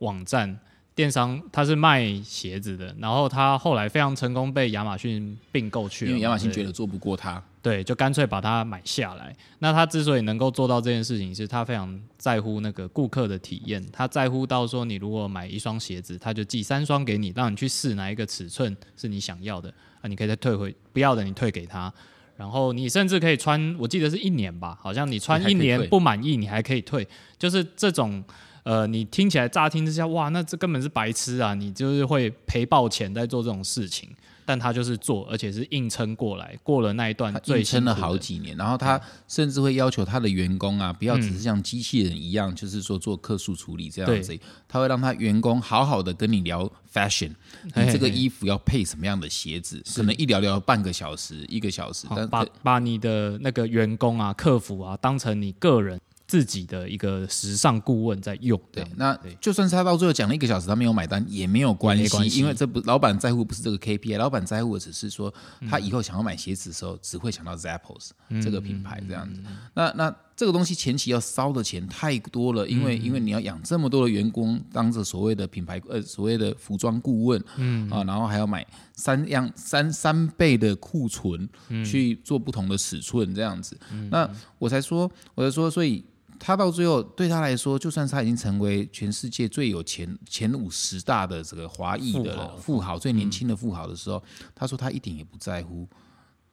[0.00, 0.58] 网站
[0.94, 9.34] 电商，他是卖鞋子的，然后他后来非常成功被亚马逊并购去了，因为亚马逊觉得做不过他，对，就干脆把它买下来。
[9.58, 21.92] 那他之所以能够做到这件事情，是他非常在乎那个顾客的体验，他在乎到说，你如果买一双鞋子，他就寄三双给你，让你去试哪一个尺寸是你想要的啊，你可以再退回不要的，你退给他。
[22.36, 27.06] 然后你甚至可以穿，我记得是一年吧，好像你穿一年不满意，你还可以退，
[27.38, 28.24] 就是这种。
[28.62, 31.54] 呃，你听起来乍听之下，哇，那这根本是白痴啊！
[31.54, 34.10] 你就是会赔爆钱在做这种事情，
[34.50, 44.36] 但他就是做，而且是硬撑过来，过了那一段他最硬撑了好几年，然后他甚至会要求他的员工啊，不要只是像机器人一样，就是说做客诉处理这样子，
[44.66, 47.30] 他会让他员工好好的跟你聊 fashion，
[47.62, 58.56] 你这个衣服要配什么样的鞋子，可能一聊聊半个小时、一个小时，但把把你的那个员工啊、客服啊，当成你个人自己的一个时尚顾问在用。
[58.70, 65.34] 对那就算是他到最后讲了一个小时，他没有买单也没有关系，关系因为这不老板在乎不是这个 KPI，老板在乎的只是说
[65.68, 69.40] 他以后想要买鞋子的时候，只会想到 Zappos 这个品牌这样子。
[69.74, 78.64] 那那这个东西前期要烧的钱太多了，因为因为你要养这么多的员工，当着所谓的品牌呃所谓的服装顾问，嗯啊，然后还要买
[78.94, 81.48] 三样三三倍的库存
[81.84, 83.76] 去做不同的尺寸这样子。
[84.10, 86.04] 那我才说，我才说，所以。
[86.40, 94.20] 他到最后对他来说，就算是他已经成为全世界最有钱前五十大的这个华裔的富豪富豪，最年轻的富豪的时候，
[94.54, 95.86] 他说他一点也不在乎。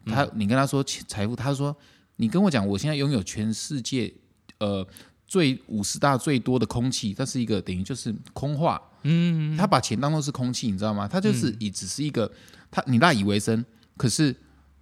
[0.06, 1.76] 他，你跟他说财富，他说
[2.18, 4.14] 你跟我讲，我现在拥有全世界
[4.60, 4.86] 呃
[5.26, 8.82] 最五十大最多的空气，这是一个等于就是空话。
[9.04, 11.08] 嗯，他把钱当做是空气，你知道吗？
[11.08, 12.30] 他就是以只是一个
[12.70, 13.64] 他你赖以为生，
[13.96, 14.36] 可是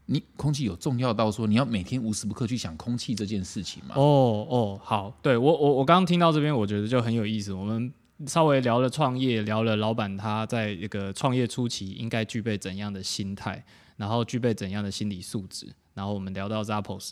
[0.06, 3.96] 你空气有重要到说你要每天无时不刻去想空气这件事情吗？
[3.96, 7.52] 哦哦，好，对我我我刚刚听到这边，我觉得就很有意思。
[7.52, 7.92] 我们
[8.28, 13.64] 稍微聊了创业，聊了老板他在一个创业初期应该具备怎样的心态，
[13.98, 17.12] 然后具备怎样的心理素质，然后我们聊到 Zappos，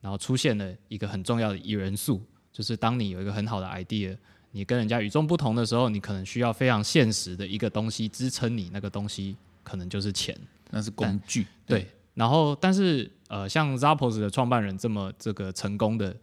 [0.00, 4.16] 然后出现了一个很重要的元素，就是当你有一个很好的 idea。
[4.56, 10.32] 你跟人家与众不同的时候，你可能需要非常现实的一个东西支撑你，那个东西可能就是钱。
[10.70, 11.44] 那是工具。
[11.66, 16.16] 对，然后但是呃，像 Zappos 的创办人这么这个成功的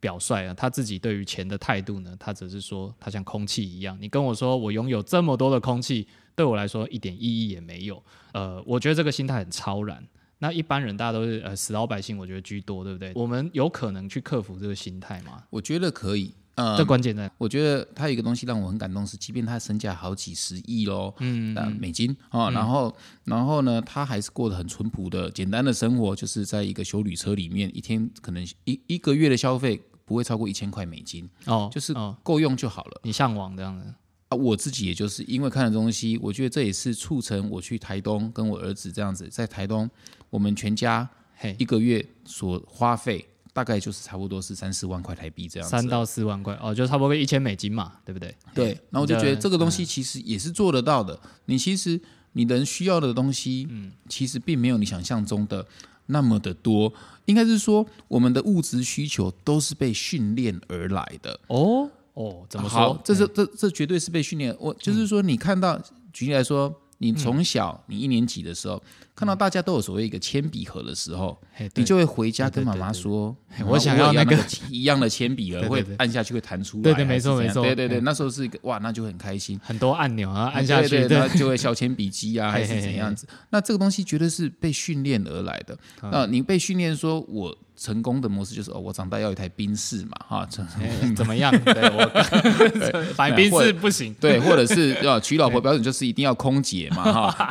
[0.00, 8.02] 表率啊，他自己对于钱的态度呢，他只是说他像空气一样，你跟我说我拥有这么多的空气，对我来说一点意义也没有。
[8.32, 10.06] 呃，我觉得这个心态很超然。
[10.38, 13.12] 那一般人大家都是呃死老百姓，我觉得居多，对不对？
[13.14, 15.44] 我们有可能去克服这个心态吗？
[15.50, 16.34] 我觉得可以。
[16.54, 33.00] 呃这，关键在我觉得他有一个东西让我很感动，是即便他身价好几十亿喽，嗯，美金啊、然后然后呢，他还是过得很淳朴的、简单的生活，就是在一个修旅车里面，一天可能一一个月的消费不会超过一千块美金，哦，就是哦，够用就好了。
[33.02, 33.84] 你向往这样的，
[34.28, 39.90] 啊，我自己也就是因为看了东西，我觉得这也是促成我去台东跟我儿子这样子，在台东
[40.30, 41.56] 我们全家嘿。
[41.58, 45.70] 一，个月所花费大概就是差不多是三四万块台币这样子。
[45.70, 48.34] 三到四万块，哦，就差不多一千美金嘛，对不对？
[48.52, 51.18] 对，然后我就觉得这个东嗯西其实也是做得到的。
[51.46, 51.98] 你其实
[52.32, 55.64] 你人需要的东西，嗯，其实并没有你想象中的
[56.06, 56.92] 那么的多。
[57.26, 61.38] 应该是说，我们的物质需求都是被训练而来的。
[61.46, 64.54] 哦哦，怎么好说？，这是这这绝对是被训练。
[64.58, 65.80] 我就是说，你看到，
[66.12, 68.82] 举例来说，你从小你一年级的时候，
[69.14, 74.36] 看到大家都有所谓一个铅笔盒的时候，嘿你就会回家跟妈妈说，嘿我想要那个
[74.70, 77.62] 一样的铅笔盒，会按下去会弹出来，对对没错没错。
[77.62, 79.60] 对对对，嗯那时候是一个哇，那就很开心。
[79.62, 81.18] 很多按钮啊，按下去，对对，对。
[81.18, 83.26] 然后就会削铅笔机啊， 还是怎样子？
[83.50, 85.76] 那这个东西绝对是被训练而来的。
[86.02, 90.48] 嗯那你被训练说，我成功的模式就是哦，我长大要一台宾士嘛，哈，
[91.16, 91.50] 怎么样？
[91.64, 94.14] 对我 买宾士不行。
[94.20, 97.48] 对，或者是要娶老婆标准就是一定要空姐嘛，哈，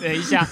[0.00, 0.46] 等一下，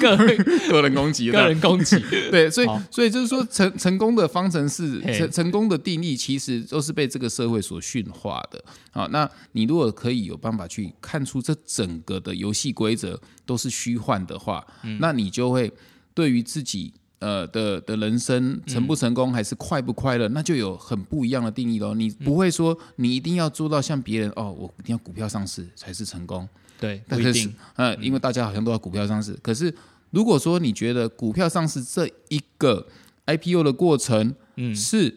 [0.00, 0.36] 个人
[0.68, 1.98] 个人攻击，个人攻击。
[2.30, 8.62] 对，所以所以就是说成成功的方程式，成成功的定义其实都是被这个社会所驯化的。
[8.90, 14.66] 好，那你如果可以有办法去看出这整个的游戏规则都是虚幻的话，
[14.98, 15.72] 那你就会
[16.12, 16.92] 对于自己。
[17.20, 21.94] 呃的的人生成不成功还是快不快乐，那就有很不一样的定义喽。
[21.94, 26.48] 你不会说你一定要做到像别人哦，我一定要股票上市才是成功，
[26.78, 27.54] 对，不但是一定。
[27.76, 29.74] 呃，因为大家好像都要股票上市，可是
[30.10, 32.86] 如果说你觉得股票上市这一个
[33.26, 35.16] IPO 的过程，嗯是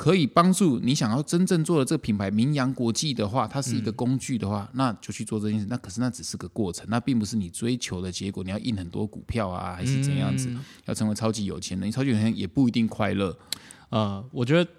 [0.00, 5.66] 可以帮助你想要真正做的这个品牌名扬国际的话，它是一个工具的话，那就去做这件事。
[5.68, 8.42] 那可是那只是个过程，那并不是你追求的结果。
[8.42, 10.50] 你要印很多股票啊，还是怎样子？
[10.86, 13.36] 要成为超级有钱人，你超级有钱人也不一定快乐。
[13.90, 14.70] 呃，我觉得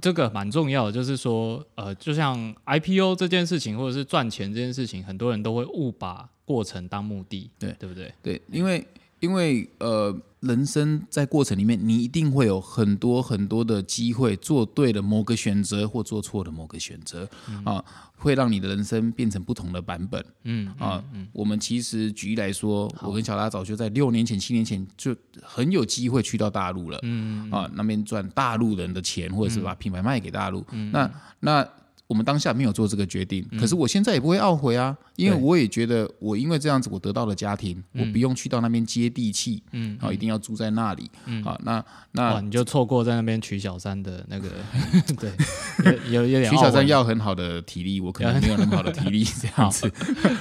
[0.00, 8.14] 这个蛮重要的，就是说，呃，就像 IPO 这件事情，或者是赚钱这件事情，很多人都会误把过程当目的，对对不对？
[8.22, 8.86] 对，因为
[9.20, 17.28] 因为呃，人生在过程里面，你一定会有很多很多的机会做对了某个选择，或做错了某个选择、
[17.64, 17.84] 啊，
[18.16, 20.24] 会让你的人生变成不同的版本。
[20.44, 21.02] 嗯啊，
[21.32, 26.98] 我们其实举例来说，我跟小拉早就在六年前、七年前就很有机会去到大陆了。
[27.02, 30.64] 嗯啊，那边赚大陆人的钱，或者是把品牌卖给大陆。
[30.92, 31.68] 那那
[32.08, 41.10] 我们当下没有做这个决定，可是我现在也不会懊悔啊，因为我也觉得我因为这样子，我得到了家庭，我不用去到那边接地气，嗯啊，一定要住在那里。
[41.44, 44.48] 好，那，那你就错过在那边娶小三的那个，
[45.20, 45.30] 对，
[46.10, 49.92] 有有有点徐小三要很好的体力，我可能没有那么好的体力 这样子。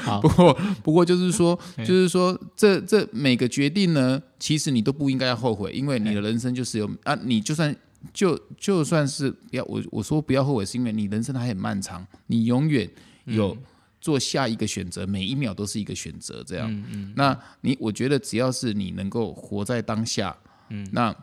[0.04, 0.22] 好。
[0.22, 0.54] 不过
[0.84, 7.76] 不过就是说，就是说，这这每个决定呢，其实你都不应该要后悔，因为你的人生就是有啊，你就算
[8.14, 12.90] 就就算是不要我我说不要后悔，是因为你人生还很漫长，你永远
[13.26, 13.58] 有
[14.00, 17.14] 做下一个选择，每一秒都是一个选择，这样。
[17.16, 20.38] 那你我觉得只要是你能够活在当下，
[20.70, 21.16] 嗯，那。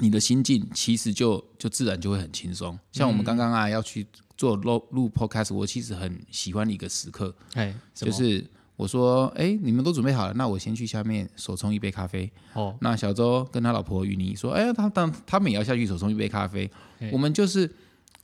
[0.00, 2.76] 你的心境其实就就自然就会很轻松。
[2.90, 4.04] 像我们刚刚啊要去
[4.36, 8.44] 做录录 podcast，我其实很喜欢的一个时刻，哎，就是
[8.76, 12.30] 我说，哎，你们都准备好了，那我先去下面手冲一杯咖啡。
[12.54, 16.68] 哦，那小周跟他老婆雨妮说，哎，他当他们也要下去手冲一杯咖啡。
[17.12, 17.70] 我们就是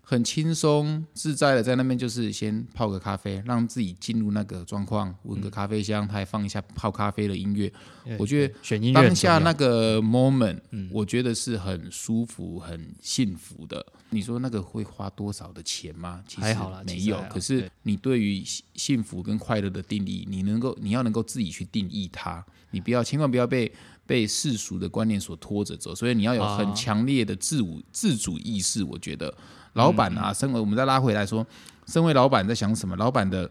[0.03, 7.73] 很轻松自在的在那边，就是先泡个咖啡，让自己进入那个状况，闻个咖啡香，他还放一下泡咖啡的音乐。
[8.19, 10.59] 我觉得选音乐当下那个 moment，、
[10.91, 13.85] 我觉得是很舒服、很幸福的。
[14.09, 16.25] 你说那个会花多少的钱吗？
[16.27, 23.73] 其实没有可是你对于幸幸福跟快乐的定义，你能够你要能够自己去定义它，你不要千万不要被
[24.11, 25.95] 被世俗的观念所拖着走。
[25.95, 28.83] 所以你要有啊很强烈的自我自主意识。
[28.83, 29.33] 我觉得
[29.75, 31.47] 老板嗯啊，身为我们再拉回来说，
[31.87, 32.97] 身为老板在想什么？
[32.97, 33.49] 老板的，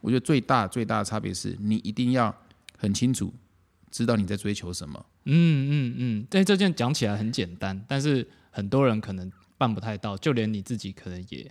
[0.00, 2.34] 我觉得最大最大的差别是你一定要
[2.76, 3.32] 很清楚
[3.92, 5.06] 知道你在追求什么。
[5.26, 11.48] 嗯嗯嗯，但这件讲起来很简单，但是很多人可能办不太到，就连你自己可能也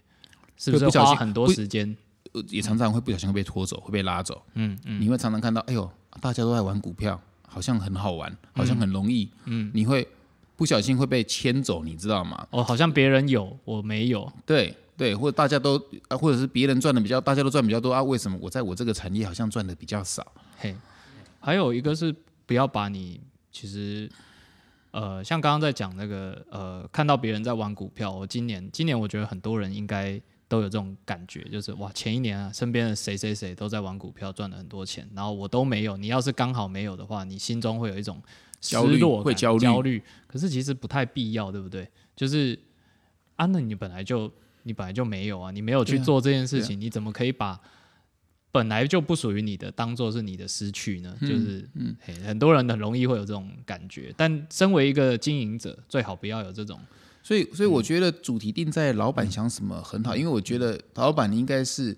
[0.58, 1.96] 是不是花很多时间？
[2.34, 4.44] 呃也常常会不小心会被拖走，会被拉走。
[4.56, 5.90] 嗯嗯，你会常常看到，哎呦，
[6.22, 7.20] 大家都在玩股票，
[7.50, 9.30] 好像很好玩，好像很容易。
[9.46, 10.08] 嗯，你会
[10.56, 12.48] 不小心会被牵走，你知道吗？
[12.52, 14.32] 哦，好像别人有，我没有。
[14.46, 20.26] 对对，或者大家都啊，或者是别人赚的比较，大家都赚比较多啊，为什么我在我这个产业好像赚的比较少？
[20.58, 20.76] 嘿，
[21.40, 22.14] 还有一个是
[22.46, 24.10] 不要把你其实
[24.92, 35.96] 呃，像刚刚在讲那个呃，看到别人在玩股票，我今年今年我觉得很多人应该都有这种感觉，就是哇，前一年啊，身边的谁谁谁都在玩股票，赚了很多钱，然后我都没有。
[35.96, 38.20] 你要是刚好没有的话，你心中会有一种
[38.60, 40.04] 失落会焦虑焦虑。
[40.26, 41.88] 可是其实不太必要，对不对？
[42.16, 42.58] 就是
[43.36, 44.30] 啊，那你本来就
[44.64, 47.62] 你本来就没有啊，你没有去做这件事情，你怎么可以把
[48.52, 51.16] 本来就不属于你的当做是你的失去呢？
[51.22, 56.80] 就是，嗯，嘿很多人很容易会有这种感觉，但身为一个经营者，最好不要有这种。
[57.22, 61.96] 所以，所以我觉得主题定在老板想什么很好，因为我觉得老板应该是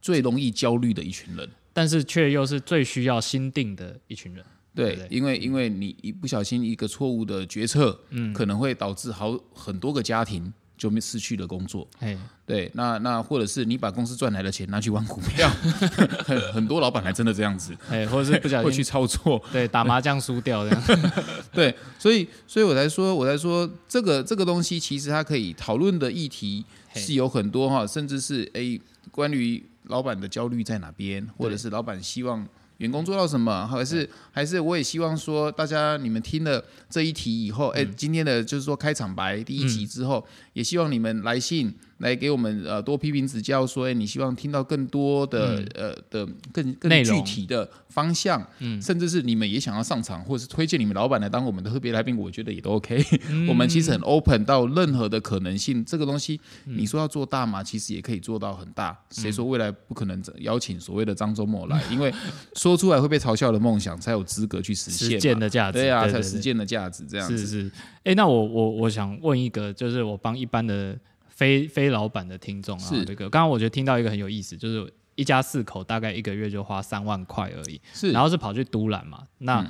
[0.00, 1.48] 最容易焦虑的一群人。
[1.72, 4.44] 但是却又是最需要心定的一群人。
[4.74, 11.86] 对，对因为因为你一不小心一个错误的决策，嗯，可能会导致好很多个家庭就没失去了工作。
[11.98, 12.16] 嘿，
[12.46, 15.46] 对，那那或者是你把公司赚来的钱拿去玩股票，
[16.24, 19.40] 很很多老板还真的这样子，哎，或者是不小会去操作。
[19.52, 21.12] 对打麻将输掉这样。
[21.52, 26.64] 对，所以所以我才说，我才说这个这个东西其实它可以讨论的议题
[26.94, 32.46] 是有很多哈，甚至是诶关于老板的焦虑在哪边，或者是老板希望
[32.80, 41.74] 员工做到什么，还是还是我也希望说，大家你们听了这一题以后，哎，今天的就是说开场白第一集之后，也希望你们来信。
[42.00, 53.04] 来给我们呃多批评指教，说哎，你希望听到更多的呃的更更具体的方向，嗯，甚至是你们也想要上场，或者是推荐你们老板来当我们的特别来宾，我觉得也都 OK。
[53.48, 58.98] 我们其实很 open 到任何的可能性，这个东西你说要做大嘛，其实也可以做到很大。
[59.10, 61.82] 谁说未来不可能邀请所谓的张周末来？
[61.92, 62.12] 因为
[62.54, 67.36] 说出来会被嘲笑的梦想，才有资格去实现实践的价值，对啊，才实践的价值这样子。
[67.36, 67.70] 是是，
[68.04, 70.98] 哎，那我我我想问一个，就是我帮一般的。
[71.40, 79.26] 非非老板的听众啊，这个刚刚我觉得听到一个很有意思，就是一家四口大概一个月就花三万块而已，是，然后是跑去都兰嘛？
[79.38, 79.66] 那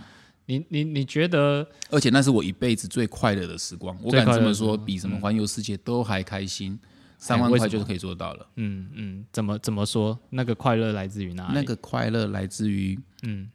[0.46, 1.64] 你你你觉得？
[1.88, 6.76] 而且那是我一辈子最快乐的时光，我敢这么说，比什么环游世界都还开心。
[7.18, 8.48] 三万块就是可以做到了。
[8.56, 10.18] 嗯嗯，怎么怎么说？
[10.30, 11.54] 那个快乐来自于哪里？
[11.54, 13.48] 那个快乐来自于嗯，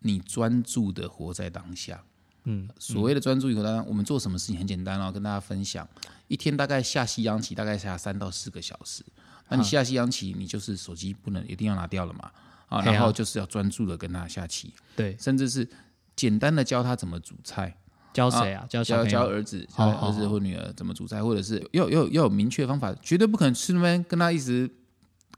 [0.00, 2.04] 你专注的活在当下。
[2.44, 5.88] 嗯，所谓的专注以后，当然我们做什么事情很简单哦，跟大家分享。
[6.28, 9.04] 一天大概下西洋棋，大概下三到四个小时。
[9.48, 12.30] 那你下西洋棋，你就是手机不能一定要拿掉了嘛？
[12.68, 14.72] 啊，然后就是要专注的跟他下棋。
[14.96, 15.68] 对，甚至是
[16.16, 17.76] 简单的教他怎么煮菜。
[18.12, 18.66] 教谁啊？
[18.68, 24.70] 教教教儿子，教儿子或女儿怎么煮菜，或者是要要要有明确方法，绝对不可能去那边跟他一直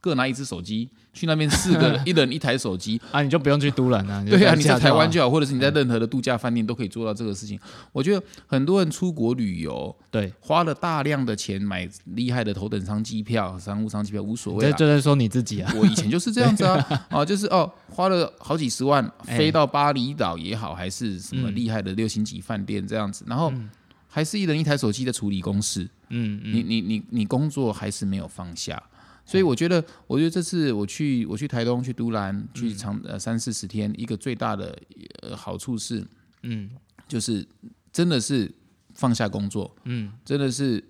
[0.00, 0.90] 各拿一只手机。
[1.14, 4.22] 去那边四个 一人一台手机啊，你就不用去都兰啊。
[4.28, 7.58] 对啊，你在台湾就好，或者是你在任何的度假饭店都可以做到这个事情。
[7.92, 14.66] 我觉得很多人出国旅游，对，花了大量的钱买厉害的头等舱机票、商务舱机票无所谓。
[14.66, 23.52] 这就在说你自己啊，我以前就是这样子啊，啊， 就是哦，花了好几十万飞到巴厘岛也好，还是什么厉害的六星级饭店这样子，然后
[24.08, 25.88] 还是一人一台手机的处理公事。
[26.10, 28.80] 嗯嗯，你你你你工作还是没有放下。
[29.24, 34.78] 所以我觉得，我觉得这次我去我去台东去都兰去长呃三四十天，一个最大的
[35.22, 36.06] 呃好处是，
[36.42, 36.70] 嗯，
[37.08, 37.46] 就是
[37.92, 38.52] 真的是
[38.94, 40.82] 放下工作，嗯，真的是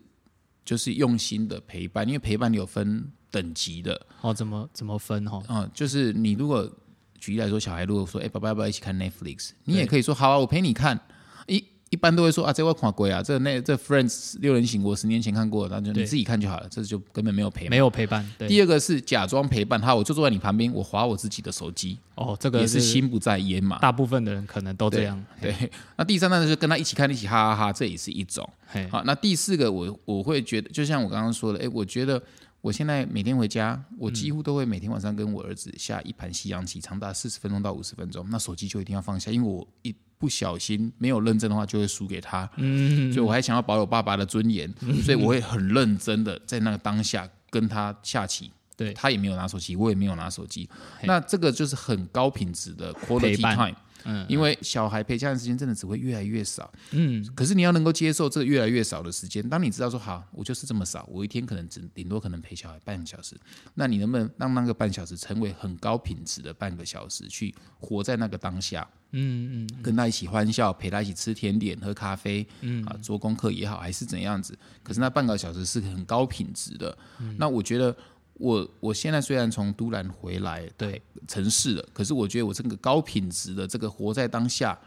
[0.65, 5.43] 就是用心的陪伴，因为陪伴有分等级的哦，怎么怎么分哈？
[5.49, 6.71] 嗯，就是你如果
[7.19, 9.51] 举例来说，小孩如果说哎，爸爸要不要一起看 Netflix？
[9.65, 11.01] 你也可以说好啊，我陪你看。
[11.47, 11.63] 一
[11.95, 18.29] 一般都会说啊，这我看鬼啊，这那这 Friends 六人行我十年前看过，那就你自己看就好了，这就根本没有陪，没有陪伴。
[18.49, 21.97] 第二个是假装陪伴他，我就坐在你旁边，我划我自己的手机。
[22.17, 23.79] 哦，这个也是心不在焉嘛。
[23.79, 25.25] 大部分的人可能都这样。
[25.41, 25.55] 对，
[25.97, 28.49] 那第三呢，就是跟他一起看，一起哈哈哈，这也是一种。
[28.91, 32.21] 好，那第四个，我我会觉得，就像我刚刚说的，哎，我觉得
[32.65, 39.95] 我现在每天回家，我几乎都会每天晚上跟我儿子下一盘西洋棋，长达四十分钟到五十分钟，那手机就一定要放下，因为我一。
[40.17, 42.49] 不小心没有认真的话，就会输给他。
[42.57, 48.51] 嗯，所以我还想要保有爸爸的尊严，所以我会很认真的在那个当下跟他下棋。
[48.75, 50.67] 对他也没有拿手机，我也没有拿手机。
[51.03, 53.77] 那这个就是很高品质的 quality time。
[54.05, 56.73] 嗯，因为小孩陪家人时间真的只会越来越少。
[56.91, 59.47] 嗯，可是你要能够接受这个越来越少的时间。
[59.49, 63.37] 当你知道说好，我就是这么少，我一天可能只顶多可能陪小孩半个小时。
[63.75, 68.89] 那你能不能让那个半小时成为很高品质的半个小时，去活在那个当下？
[69.17, 74.59] 嗯嗯，跟他一起欢笑，陪他一起吃甜点、喝咖啡，嗯啊，做功课也好，还是怎样子。
[74.83, 76.97] 可是那半个小时是很高品质的。
[77.39, 77.97] 那我觉得。
[78.45, 84.79] 我我现在虽然从都兰回来对城市了，可是我觉得我这个高品质的这个活在当下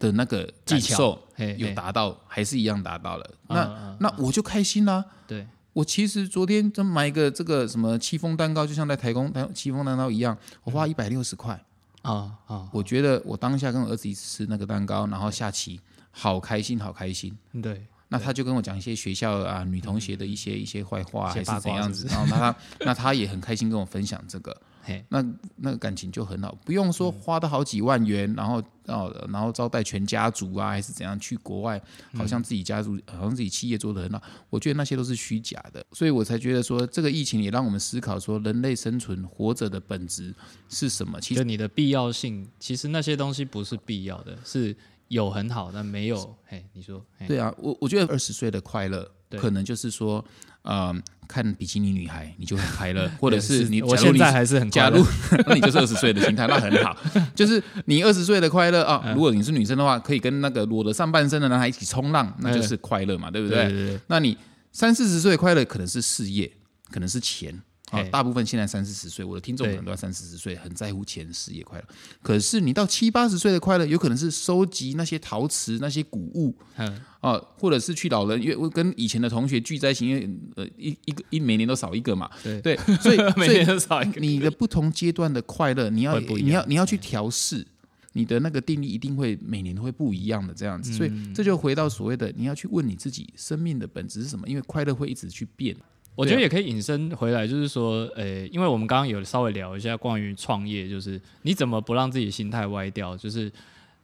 [0.00, 1.16] 的那个技巧
[1.56, 3.30] 有达到，还是一样达到了。
[3.46, 5.04] 那那我就开心啦。
[5.24, 11.64] 对，我其实昨天就买一个这个什么戚风蛋糕，就像在台工台戚风蛋糕一样，我花一百六十块
[12.02, 12.68] 啊啊！
[12.72, 15.80] 我觉得我当下跟我儿子一起吃那个蛋糕，然后下棋，
[16.10, 17.36] 好开心，好开心。
[17.62, 17.86] 对。
[18.08, 24.56] 那他就跟我讲一些学校啊女同学的一些一些坏话还是怎样子，然后他那他也很开心跟我分享这个，
[25.10, 25.22] 那
[25.56, 31.78] 那个感情就很好，不用说花的好几万元，然后哦然后招待全家族啊还是怎样去国外，
[32.14, 40.34] 好像自己家族好像自己企业做的很好，我觉得那些都是虚假的，所以我才觉得说这个疫情也让我们思考说人类生存活着的本质
[40.70, 41.20] 是什么？
[41.20, 44.74] 其实你的必要性，其实那些东西不是必要的，是。
[45.08, 46.36] 有很好，但没有。
[46.44, 47.04] 嘿，你说？
[47.26, 50.24] 对啊，我我觉得二十岁的快乐，可能就是说，
[50.62, 55.04] 嗯，看比基尼女孩，你就很快乐， 或者是你，我现在还是很假如，
[55.46, 56.96] 那你就是二十岁的心态，那很好。
[57.34, 63.98] 就是你二十岁的快乐啊，如果你是女生的话，可以跟那个裸着上半身的男孩一起冲浪，那就是快乐嘛，对不对？
[64.08, 64.36] 那你
[64.72, 66.50] 三四十岁快乐，可能是事业，
[66.90, 67.62] 可能是钱。
[67.90, 71.84] 啊嘿，大部分现在三四十岁，我的听众可对能都在三四十岁，很在乎钱事业快乐。
[72.22, 84.20] 可是你到七八十岁的快乐，有可能是收集那些陶瓷、那些古物嗯，啊，或者是去老人，因为我跟以前的同学聚在一起，因为呃一一个一每年都少一个嘛，对对， 所以每年都少一个。
[84.20, 87.66] 你的不同阶段的快乐，你要你要你要去调试。
[88.14, 95.76] 你的那个定力一定会每年都会不一样的这样子，所以嗯这就回到所谓的你要去问你自己生命的本质是什么，因为快乐会一直去变。
[96.18, 103.52] 我觉得也可以引申回来，就是说，呃，因为我们刚刚有稍微聊一下关于创业，就是你怎么不让自己心态歪掉，就是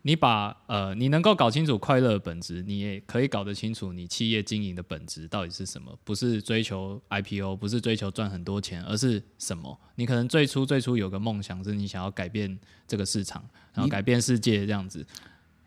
[0.02, 9.76] 你把呃，你能够搞清楚快乐的本质，你也可以搞得清楚你企业经营的本质到底是什么，不是追求 IPO，不是追求赚很多钱，而是什么？
[9.96, 12.56] 你可能最初最初有个梦想，是你想要改变
[12.86, 15.04] 这个市场，然后改变世界这样子。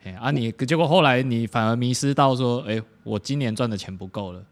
[0.03, 4.45] 哎啊你，结果后来你反而迷失到说，哎、我今年赚的钱不够了，对，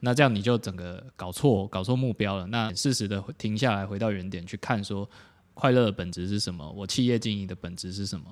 [0.00, 2.46] 那这样你就整个搞错，搞错目标了。
[2.48, 5.08] 那适时的停下来，回到原点去看，说
[5.54, 6.70] 快乐的本质是什么？
[6.70, 8.26] 我企业经营的本质是什么？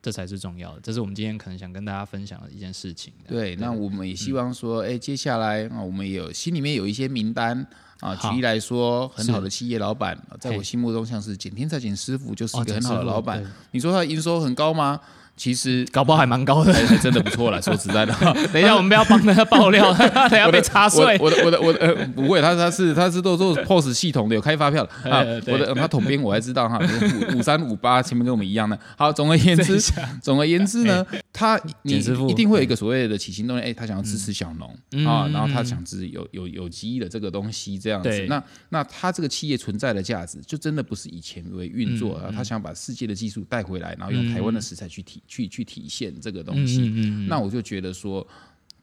[0.00, 0.80] 这才是重要的。
[0.80, 3.12] 这是我们今天可能想跟大家分享的一件事情。
[3.26, 7.66] 对，那我们也希望说，哎、接下来啊，我们也有心里面有一些名单
[7.98, 8.14] 啊。
[8.14, 13.42] 举例来说，很好的企业老板，啊在我心目中像是简天才简师傅就是哦一个很好的老板。
[13.42, 15.00] 对你说他的营收很高吗？
[15.38, 16.72] 其实搞不好还蛮高的。
[16.74, 17.60] 还还真的不错了。
[17.62, 18.12] 说实在的，
[18.52, 19.92] 等一下，我们不要帮他爆料，
[20.28, 21.16] 等一下被查税。
[21.20, 24.90] 我的我的我的呃不会，他他是他是都做 POS 系统的，有开发票的。
[25.10, 26.78] 啊我的呃他统编我还知道哈，
[27.32, 28.78] 五五三五八前面跟我们一样的。
[28.96, 29.80] 好，总而言之，
[30.20, 31.94] 总而言之呢，他你
[32.28, 35.06] 一定会有一个所谓的起心动念，哎，他想要支持小农嗯。
[35.06, 38.26] 啊，然后他想支有有有机的这个东西这样子。
[38.28, 46.80] 那那他这个企业存在的价值，就真的不是以前为运作嗯啊，他想把世界的技术带回来，然后用台湾的食材去体去去体现这个东嗯西。
[46.80, 48.26] 嗯嗯那我就觉得说，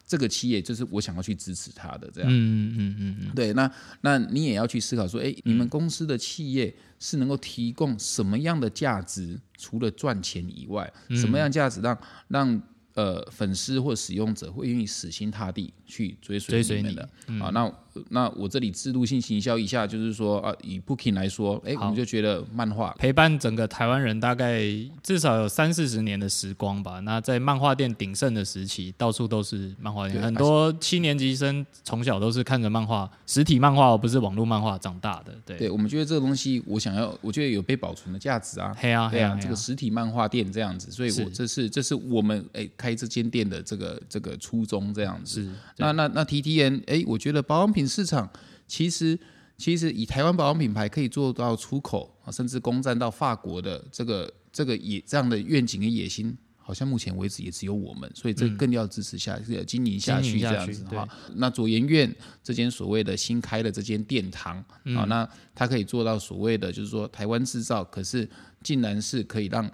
[0.07, 2.29] 这个企业就是我想要去支持他的这样。
[2.31, 3.69] 嗯嗯嗯嗯，对，那
[4.01, 9.37] 那你也要去思考说，哎，你们公司的企业是能够提供什么样的价值？
[9.57, 12.61] 除了赚钱以外，嗯什么样价值让让
[12.93, 17.09] 呃粉丝或使用者会愿意死心塌地去追随你们的？
[17.43, 17.73] 啊，那
[18.09, 24.63] 那我这里制度性行销一下，就是说啊，以 Booking 来说，哎，我们就觉得漫画陪伴整个台湾人大概
[25.03, 26.99] 至少有三四十年的时光吧。
[27.01, 35.33] 那在漫画店鼎盛的时期，到处都是漫画店，很多七年级生从小都是看着漫画，实体漫画而不是网络漫画长大的。
[35.45, 38.75] 对，对我们觉得这个东西，我想要，我觉得有被保存的价值啊。
[38.81, 45.43] 对啊对啊这个实体漫画店这样子，所以我这是这是我们哎开这间店的这个这个初衷这样子。
[45.43, 48.29] 是那那那 T T N，哎，我觉得保养品市场
[48.67, 49.17] 其实
[49.57, 56.37] 其实以台湾保养品牌可以做到出口啊，甚至攻占到法国的这个这个野这样的愿景跟野心。
[56.67, 61.07] 好像目前为止也只有我们，所以这更要支持下去、经营下嗯经营下去这样子哈。
[61.35, 62.11] 那左研院
[62.43, 68.27] 这间所谓的新开的这间殿堂嗯啊，那它可以做到所谓的就是说台湾制造，可是
[68.63, 69.69] 竟然是可以让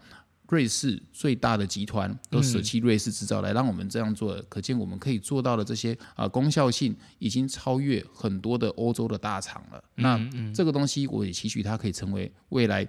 [0.52, 9.82] 瑞士最大的集团都舍弃瑞士制造来让我们这样做，可见我们可以做到的这些啊、功效性已经超越很多的欧洲的大厂了。
[9.96, 10.20] 那
[10.54, 12.86] 这个东西我也期许它可以成为未来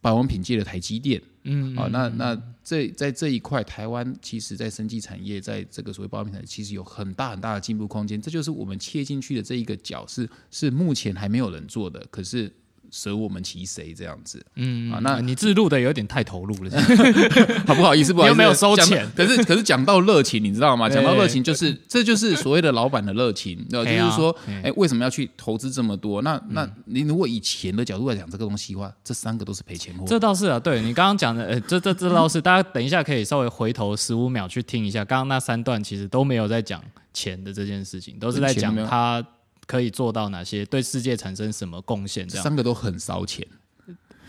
[0.00, 1.20] 保养品界的台积电。
[1.42, 8.18] 嗯啊，那那这在这一块，台湾其实在生技产业，在这个所谓保养品产业，其实有很大很大的进步空间。
[8.18, 12.50] 这就是我们切进去的这一个角，是是目前还没有人做的，可是
[12.96, 14.44] 舍我们其谁这样子。
[14.54, 16.70] 嗯啊那你自录的有点太投入了，
[17.66, 18.14] 好不好意思？
[18.14, 20.86] 不好意思，又没有收讲钱可是可是讲到热情，你知道吗？
[20.86, 23.90] 哎讲到热情，就是这就是所谓的老板的热情， 对吧？
[23.90, 26.22] 哎呀就是说，哎哎，为什么要去投资这么多？
[26.22, 30.04] 那那你如果以钱的角度来讲这个东西的话，这三个都是赔钱货。
[30.06, 36.82] 这倒是啊，对你刚刚讲的，呃，这这这倒是，大家等一下可以稍微回头十五秒去听一下，刚刚那三段其实都没有在讲
[37.12, 39.24] 钱的这件事情，都是在讲他
[39.66, 43.46] 可以做到哪些，对世界产生什么贡献，这这样，三个都很烧钱。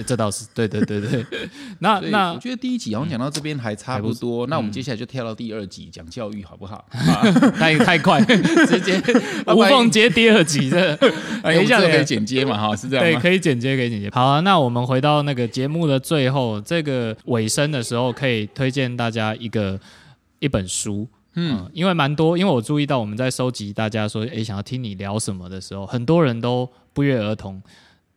[0.05, 1.25] 这倒是，对对对对。
[1.79, 6.85] 那 那我觉得第一集好像讲到这边还差不多，那我们接下来就跳到第二集讲教育，好不好？
[7.57, 8.21] 太太快，
[8.69, 8.95] 直接
[9.43, 10.93] 啊无缝接第二集，这
[11.41, 12.55] 哎，等一下可以剪接嘛？
[12.59, 14.07] 哈，是这样对，可以剪接，可以剪接。
[14.11, 19.79] 好啊，那我们回到那个节目的最后，这个尾声的时候，可以推荐大家一个
[20.37, 21.07] 一本书。
[21.39, 27.61] 嗯，因为蛮多，因为我注意到我们在收集大家说，诶，想要听你聊什么的时候，很多人都不约而同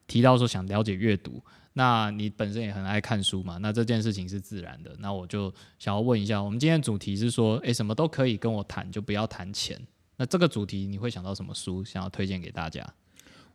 [0.06, 1.42] 提到说想了解阅读。
[1.74, 3.58] 那你本身也很爱看书嘛？
[3.58, 4.90] 那这件事情是自然的。
[4.98, 9.78] 那我就想要问一下，我们今天主题是说，诶，什么都可以跟我谈，就不要谈钱。
[10.16, 12.82] 那这个主题你会想到什么书想要推荐给大家？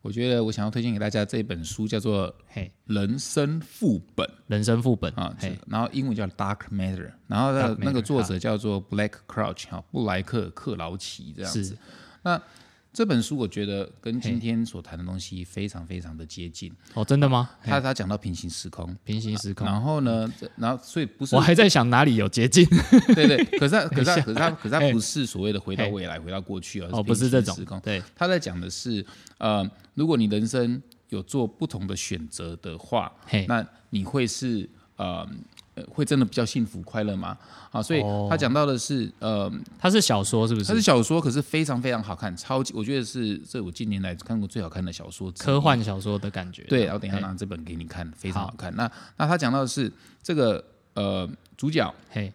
[0.06, 11.76] 我觉得我想要推荐给大家这本书叫做《嘿，人生副本》人生副本啊，嘿，然后英文叫 Dark Matter，然后那那个作者叫做 Black Crouch 哈，布莱克克劳奇这样子。
[12.22, 12.40] 那
[12.96, 16.72] 这本书我觉得跟今天所谈的东西非常非常的接近。
[16.94, 17.50] 哦，真的吗？
[17.62, 22.66] 他他讲到平行时空，平行时空，然后呢，然后所以不是我还在想哪里有捷径。
[23.14, 27.54] 对对，可是他可是他可是他可是他不是所谓的回到未来、回到过去，而哦，不是这种。
[27.54, 27.78] 时空。
[27.82, 29.06] 对，他在讲的是，
[29.40, 33.12] 呃，如果你人生有做不同的选择的话，
[33.50, 35.28] 那你会是呃
[35.65, 37.38] 呃会真的比较幸福快乐吗？
[37.72, 40.82] 啊，所以哦他讲到的是，呃，它是小说是不它是是？
[40.82, 46.64] 小说，可是非常非常好看，超级，我觉得是这我近年来看过最好看的小说科幻小说的感觉。
[46.64, 48.74] 对，然后等一下拿这本给你看，非常好看。
[48.76, 49.92] 那那他讲到的是
[50.24, 50.64] 这个
[50.94, 52.32] 呃主角，嘿，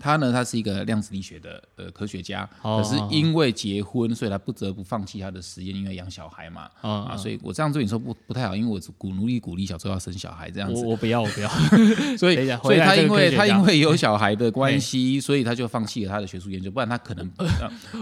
[0.00, 6.68] 他呢，他是一个量子力学的呃科学家，哦可是因为结婚，所以他不得不放弃他的实验，因为养小孩嘛。
[6.82, 11.48] 嗯啊，所以我这样对你说不不太好，因为我鼓努力鼓励小周要生小孩这样子，我我不要，我不要。
[12.16, 17.46] 所以所以他因为他因为有小孩的关系，所以他就放弃了他的学术研究，不然他可能 呃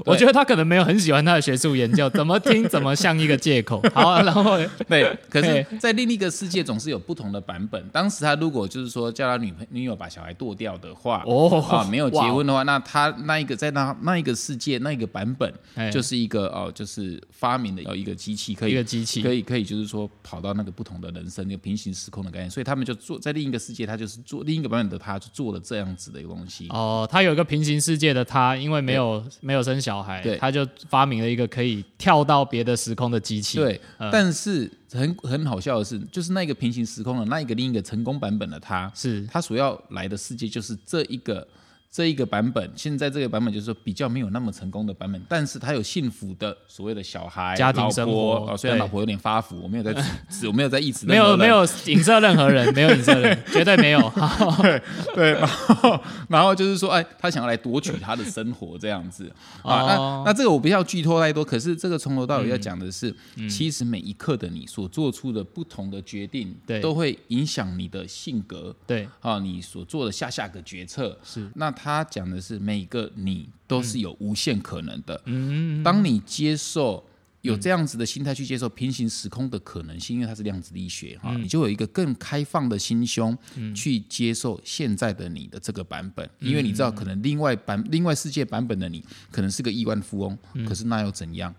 [0.05, 3.83] 我觉得他可能没有很喜欢他的学术研究，怎么听怎么像一个借口。
[3.95, 7.89] 好啊，然后对，可是，在另一个世界总是有不同的版本。
[7.89, 22.51] 当时他如果就是说叫他女朋女友把小孩剁掉的话，哦啊，没有结婚的话，那他那一个在那那一个世界那一个版本，哎就是一个哦，就是发明的呃一个机器，可以一个机器可以可以就是说跑到那个不同的人生，那个平行时空的概念。
[22.51, 26.69] 所以他们就做在另一个世界，他就是做另一个版本的他，就做了这样子的一个东西。
[26.69, 33.59] 哦，他有一个平行世界的他，因为没有没有生小孩对，他就发明了一个可以跳到别的时空的机器。
[33.59, 41.47] 对，嗯但是很很好笑的是，就是那个平行时空的那一个另一个成功版本的他，是他所要来的世界就是这一个
[41.93, 42.73] 这一个版本。
[42.75, 49.93] 现在这个版本就是说比较没有那么成功的版本，但是他有幸福的所谓的小孩、家庭生活哦，虽然老婆有点发福，我没有在
[50.31, 54.01] 指， 我没有在意指没有没有影射任何人，没有影射人，绝对没有。
[54.63, 54.83] 对
[55.15, 59.31] 对， 然后然后就是说，哎，他想要来夺取他的生活这样子
[59.63, 59.83] 啊。
[59.83, 63.15] 哦那那这个我不要剧透太多，可是这个从头到尾要讲的是，
[63.51, 68.75] 其实每一刻的你所做出的不同的决定，对都会影响你的性格。
[68.87, 75.21] 对，啊，你所做的下下个决策是那他讲的是每个你都是有无限可能的。
[75.25, 77.05] 嗯，当你接受
[77.41, 81.43] 有这样子的心态去接受平行时空的可能性，因为它是量子力学哈，嗯。
[81.43, 83.37] 你就有一个更开放的心胸
[83.75, 86.51] 去接受现在的你的这个版本，嗯。
[86.51, 90.65] 因为你知道可能另外版另外世界版本的你可能是个亿万富翁，嗯。
[90.65, 91.53] 可是那又怎样？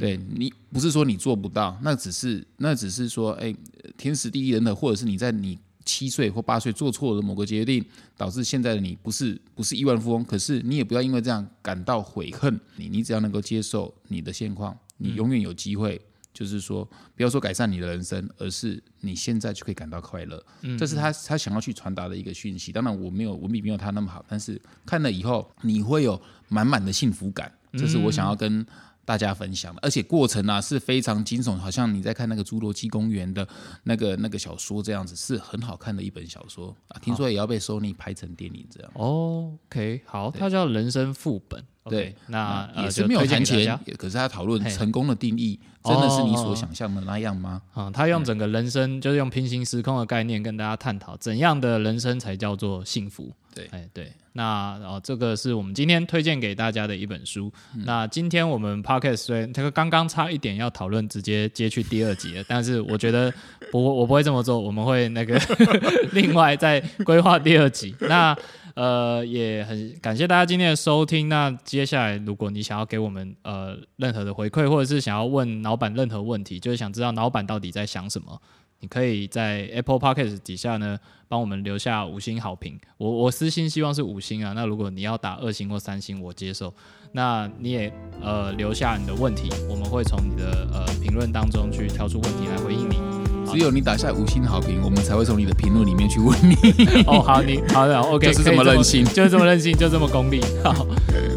[0.00, 3.54] 对你不是说你做不到，那只是那只是说，哎，
[3.96, 5.56] 天时地利人和，或者是你在你
[5.88, 7.82] 七岁或八岁做错了某个决定，
[8.14, 15.98] 导致现在的你不是不是亿万富翁，可是你也不要因为这样感到悔恨，你你只要能够接受你的现况，你永远有机会。
[16.34, 20.40] 就是说，不要说改善你的人生，而是你现在就可以感到快乐。
[20.78, 22.70] 这是他他想要去传达的一个讯息。
[22.70, 27.52] 当然，我没有文笔没有他那么好，但是看了以后，你会有满满的幸福感。
[27.72, 28.64] 这是我想要跟
[29.08, 33.48] 大家分享的，而且过程啊是非常惊悚，好像你在看那个《侏罗纪公园》的
[33.84, 37.00] 那个那个小说这样子，是很好看的一本小说啊。
[37.00, 38.92] 听说也要被 Sony 拍成电影这样。
[38.92, 41.64] 哦，OK，好，它叫人生副本。
[41.88, 47.62] 对，那呃也是没有谈钱可是他讨论成功的定义，真的是你哦所想象的那样吗？
[47.72, 53.32] 啊、他用整个人生，就是用平行时空的概念跟大家探讨，怎样的人生才叫做幸福。
[53.54, 57.52] 对哎，对，那哦，这个是我们今天推荐给大家的一本书。
[57.84, 63.32] 那今天我们 podcast 虽然这个刚刚差一点要讨论，直接接去第二集了，但是我觉得
[63.72, 65.40] 不，我不会这么做，我们会那个
[66.12, 67.92] 另外再规划第二集。
[68.00, 68.36] 那
[68.74, 71.28] 呃，也很感谢大家今天的收听。
[71.28, 78.40] 那接下来，如果你想要给我们呃任何的回馈，或者是想要问老板任何问题，就是想知道老板到底在想什么，
[78.80, 80.98] 你可以在 Apple Podcast 底下呢
[81.28, 82.78] 帮我们留下五星好评。
[82.96, 84.52] 我我私心希望是五星啊。
[84.54, 86.72] 那如果你要打二星或三星，我接受。
[87.12, 93.27] 那你也呃留下你的问题，我们会从你的呃评论当中去挑出问题来回应你。
[93.50, 96.54] 只有你打下五星好评，我们才会从你的评论里面去问你。
[97.06, 100.40] 哦，好，你好的， OK，就是这么任性就是这么任性，就这么功利。
[100.62, 100.86] 好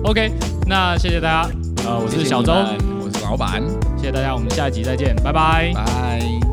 [0.04, 0.32] ，OK，
[0.68, 1.50] 那谢谢大家，
[1.86, 3.62] 呃，我是小周，我是老板，
[3.98, 5.72] 谢谢大家，我们下一集再见，拜拜。
[5.74, 6.51] 拜。